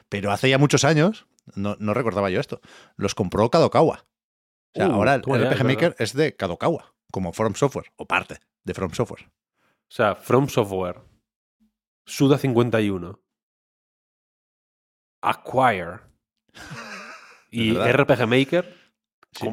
Pero 0.08 0.32
hace 0.32 0.48
ya 0.48 0.56
muchos 0.56 0.84
años, 0.84 1.26
no, 1.54 1.76
no 1.78 1.92
recordaba 1.94 2.30
yo 2.30 2.40
esto, 2.40 2.60
los 2.96 3.14
compró 3.14 3.50
Kadokawa. 3.50 4.06
O 4.74 4.78
sea, 4.78 4.88
Uh, 4.88 4.92
ahora 4.92 5.14
el 5.16 5.22
RPG. 5.50 5.64
Maker 5.64 5.96
es 5.98 6.14
de 6.14 6.36
Kadokawa, 6.36 6.94
como 7.10 7.32
From 7.32 7.54
Software, 7.54 7.90
o 7.96 8.06
parte 8.06 8.38
de 8.64 8.74
From 8.74 8.92
Software. 8.92 9.24
O 9.26 9.92
sea, 9.92 10.14
From 10.14 10.48
Software, 10.48 11.00
Suda 12.06 12.38
51, 12.38 13.20
Acquire 15.22 16.00
y. 17.50 17.74
RPG 17.76 18.26
Maker 18.26 18.80
Sí. 19.32 19.48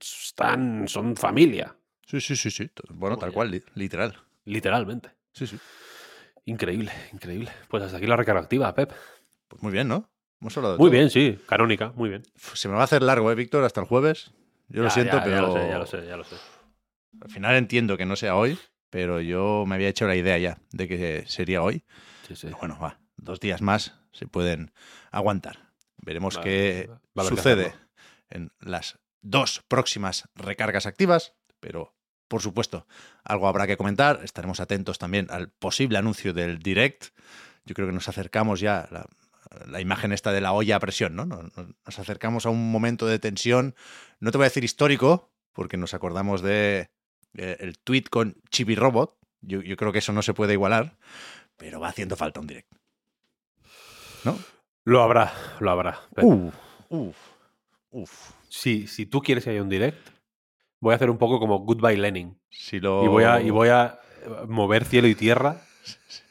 están, 0.00 0.88
son 0.88 1.14
familia, 1.14 1.76
Sí, 2.04 2.20
sí, 2.20 2.34
sí, 2.34 2.50
sí. 2.50 2.68
Bueno, 2.88 3.16
tal 3.16 3.28
ya. 3.30 3.34
cual, 3.34 3.52
li- 3.52 3.62
literal. 3.76 4.16
literalmente. 4.44 5.10
Sí, 5.32 5.46
sí. 5.46 5.56
Increíble, 6.46 6.90
increíble. 7.12 7.52
Pues 7.68 7.84
hasta 7.84 7.98
aquí 7.98 8.06
la 8.08 8.16
recarga 8.16 8.40
activa, 8.40 8.74
Pep. 8.74 8.90
Pues 9.46 9.62
muy 9.62 9.70
bien, 9.70 9.86
¿no? 9.86 10.10
Hemos 10.40 10.56
hablado 10.56 10.74
de 10.74 10.78
Muy 10.80 10.88
todo. 10.90 10.98
bien, 10.98 11.10
sí, 11.10 11.38
canónica, 11.46 11.92
muy 11.94 12.08
bien. 12.08 12.22
Se 12.34 12.66
me 12.66 12.74
va 12.74 12.80
a 12.80 12.84
hacer 12.84 13.02
largo, 13.02 13.30
¿eh, 13.30 13.36
Víctor? 13.36 13.62
Hasta 13.62 13.80
el 13.80 13.86
jueves. 13.86 14.32
Yo 14.68 14.82
lo 14.82 14.90
siento, 14.90 15.18
ya, 15.18 15.22
pero 15.22 15.36
Ya 15.36 15.42
lo 15.42 15.52
sé, 15.52 15.68
ya 15.68 15.78
lo 15.78 15.86
sé, 15.86 16.06
ya 16.06 16.16
lo 16.16 16.24
sé. 16.24 16.36
Al 17.20 17.30
final 17.30 17.56
entiendo 17.56 17.96
que 17.96 18.06
no 18.06 18.16
sea 18.16 18.36
hoy, 18.36 18.58
pero 18.90 19.20
yo 19.20 19.64
me 19.66 19.76
había 19.76 19.88
hecho 19.88 20.06
la 20.06 20.16
idea 20.16 20.38
ya 20.38 20.58
de 20.72 20.88
que 20.88 21.24
sería 21.26 21.62
hoy. 21.62 21.84
Sí, 22.26 22.36
sí. 22.36 22.46
Pero 22.46 22.58
bueno, 22.58 22.78
va, 22.80 23.00
dos 23.16 23.40
días 23.40 23.62
más 23.62 23.94
se 24.12 24.26
pueden 24.26 24.72
aguantar. 25.10 25.70
Veremos 25.98 26.38
qué 26.38 26.90
que 27.14 27.22
sucede 27.24 27.74
en 28.30 28.52
las 28.60 28.98
dos 29.20 29.62
próximas 29.68 30.28
recargas 30.34 30.86
activas, 30.86 31.34
pero 31.60 31.94
por 32.28 32.42
supuesto, 32.42 32.86
algo 33.24 33.48
habrá 33.48 33.66
que 33.66 33.76
comentar. 33.76 34.20
Estaremos 34.22 34.60
atentos 34.60 34.98
también 34.98 35.26
al 35.30 35.50
posible 35.50 35.98
anuncio 35.98 36.32
del 36.32 36.60
direct. 36.60 37.06
Yo 37.64 37.74
creo 37.74 37.88
que 37.88 37.92
nos 37.92 38.08
acercamos 38.08 38.60
ya 38.60 38.82
a 38.82 38.88
la, 38.92 39.06
la 39.66 39.80
imagen 39.80 40.12
esta 40.12 40.30
de 40.30 40.40
la 40.40 40.52
olla 40.52 40.76
a 40.76 40.80
presión, 40.80 41.16
¿no? 41.16 41.26
Nos, 41.26 41.50
nos 41.56 41.98
acercamos 41.98 42.46
a 42.46 42.50
un 42.50 42.70
momento 42.70 43.06
de 43.06 43.18
tensión, 43.18 43.74
no 44.20 44.30
te 44.30 44.38
voy 44.38 44.44
a 44.44 44.48
decir 44.48 44.62
histórico, 44.62 45.32
porque 45.52 45.76
nos 45.76 45.92
acordamos 45.92 46.40
de 46.40 46.90
eh, 47.36 47.56
el 47.60 47.78
tweet 47.78 48.04
con 48.10 48.36
Chibi 48.50 48.74
Robot. 48.74 49.16
Yo, 49.42 49.62
yo 49.62 49.76
creo 49.76 49.92
que 49.92 49.98
eso 50.00 50.12
no 50.12 50.22
se 50.22 50.34
puede 50.34 50.52
igualar, 50.54 50.98
pero 51.56 51.80
va 51.80 51.88
haciendo 51.88 52.16
falta 52.16 52.40
un 52.40 52.46
direct. 52.46 52.70
¿No? 54.24 54.38
Lo 54.84 55.02
habrá, 55.02 55.32
lo 55.60 55.70
habrá. 55.70 56.00
Uf, 56.22 56.54
uf, 56.88 57.16
uf. 57.90 58.30
Si, 58.48 58.86
si 58.86 59.06
tú 59.06 59.20
quieres 59.22 59.44
que 59.44 59.50
haya 59.50 59.62
un 59.62 59.68
direct, 59.68 60.08
voy 60.80 60.92
a 60.92 60.96
hacer 60.96 61.10
un 61.10 61.18
poco 61.18 61.38
como 61.38 61.58
Goodbye 61.60 61.96
Lenin. 61.96 62.38
Si 62.50 62.80
lo... 62.80 63.04
Y 63.04 63.08
voy 63.08 63.24
a, 63.24 63.40
y 63.40 63.50
voy 63.50 63.68
a 63.68 64.00
eh, 64.24 64.28
mover 64.48 64.84
cielo 64.84 65.08
y 65.08 65.14
tierra 65.14 65.62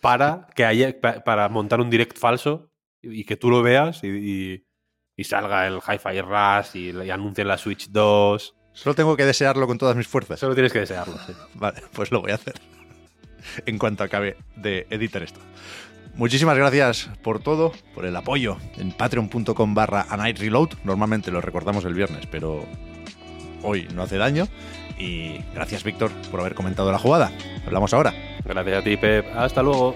para 0.01 0.47
que 0.55 0.65
haya 0.65 0.99
pa- 0.99 1.23
para 1.23 1.49
montar 1.49 1.79
un 1.81 1.89
direct 1.89 2.17
falso 2.17 2.71
y, 3.01 3.23
que 3.23 3.37
tú 3.37 3.49
lo 3.49 3.61
veas 3.63 4.03
y, 4.03 4.07
y- 4.07 4.65
y 5.15 5.23
salga 5.23 5.67
el 5.67 5.77
Hi-Fi 5.77 6.21
Rush 6.21 6.75
y, 6.75 6.91
y 6.91 7.09
anuncien 7.09 7.47
la 7.47 7.57
Switch 7.57 7.89
2. 7.89 8.55
Solo 8.73 8.95
tengo 8.95 9.17
que 9.17 9.25
desearlo 9.25 9.67
con 9.67 9.77
todas 9.77 9.95
mis 9.95 10.07
fuerzas. 10.07 10.39
Solo 10.39 10.53
tienes 10.53 10.71
que 10.71 10.79
desearlo. 10.79 11.17
sí. 11.25 11.33
Vale, 11.55 11.81
pues 11.93 12.11
lo 12.11 12.21
voy 12.21 12.31
a 12.31 12.35
hacer 12.35 12.55
en 13.65 13.77
cuanto 13.77 14.03
acabe 14.03 14.37
de 14.55 14.87
editar 14.89 15.23
esto. 15.23 15.39
Muchísimas 16.15 16.57
gracias 16.57 17.09
por 17.23 17.39
todo, 17.39 17.71
por 17.95 18.05
el 18.05 18.15
apoyo 18.15 18.57
en 18.77 18.91
patreon.com 18.91 19.73
barra 19.73 20.05
a 20.09 20.17
night 20.17 20.37
reload. 20.37 20.69
Normalmente 20.83 21.31
lo 21.31 21.39
recordamos 21.39 21.85
el 21.85 21.93
viernes, 21.93 22.25
pero 22.29 22.65
hoy 23.63 23.87
no 23.93 24.03
hace 24.03 24.17
daño. 24.17 24.47
Y 24.97 25.39
gracias, 25.53 25.83
Víctor, 25.83 26.11
por 26.29 26.41
haber 26.41 26.55
comentado 26.55 26.91
la 26.91 26.99
jugada. 26.99 27.31
Hablamos 27.65 27.93
ahora. 27.93 28.13
Gracias 28.43 28.77
a 28.77 28.83
ti, 28.83 28.97
Pep. 28.97 29.25
Hasta 29.33 29.63
luego. 29.63 29.95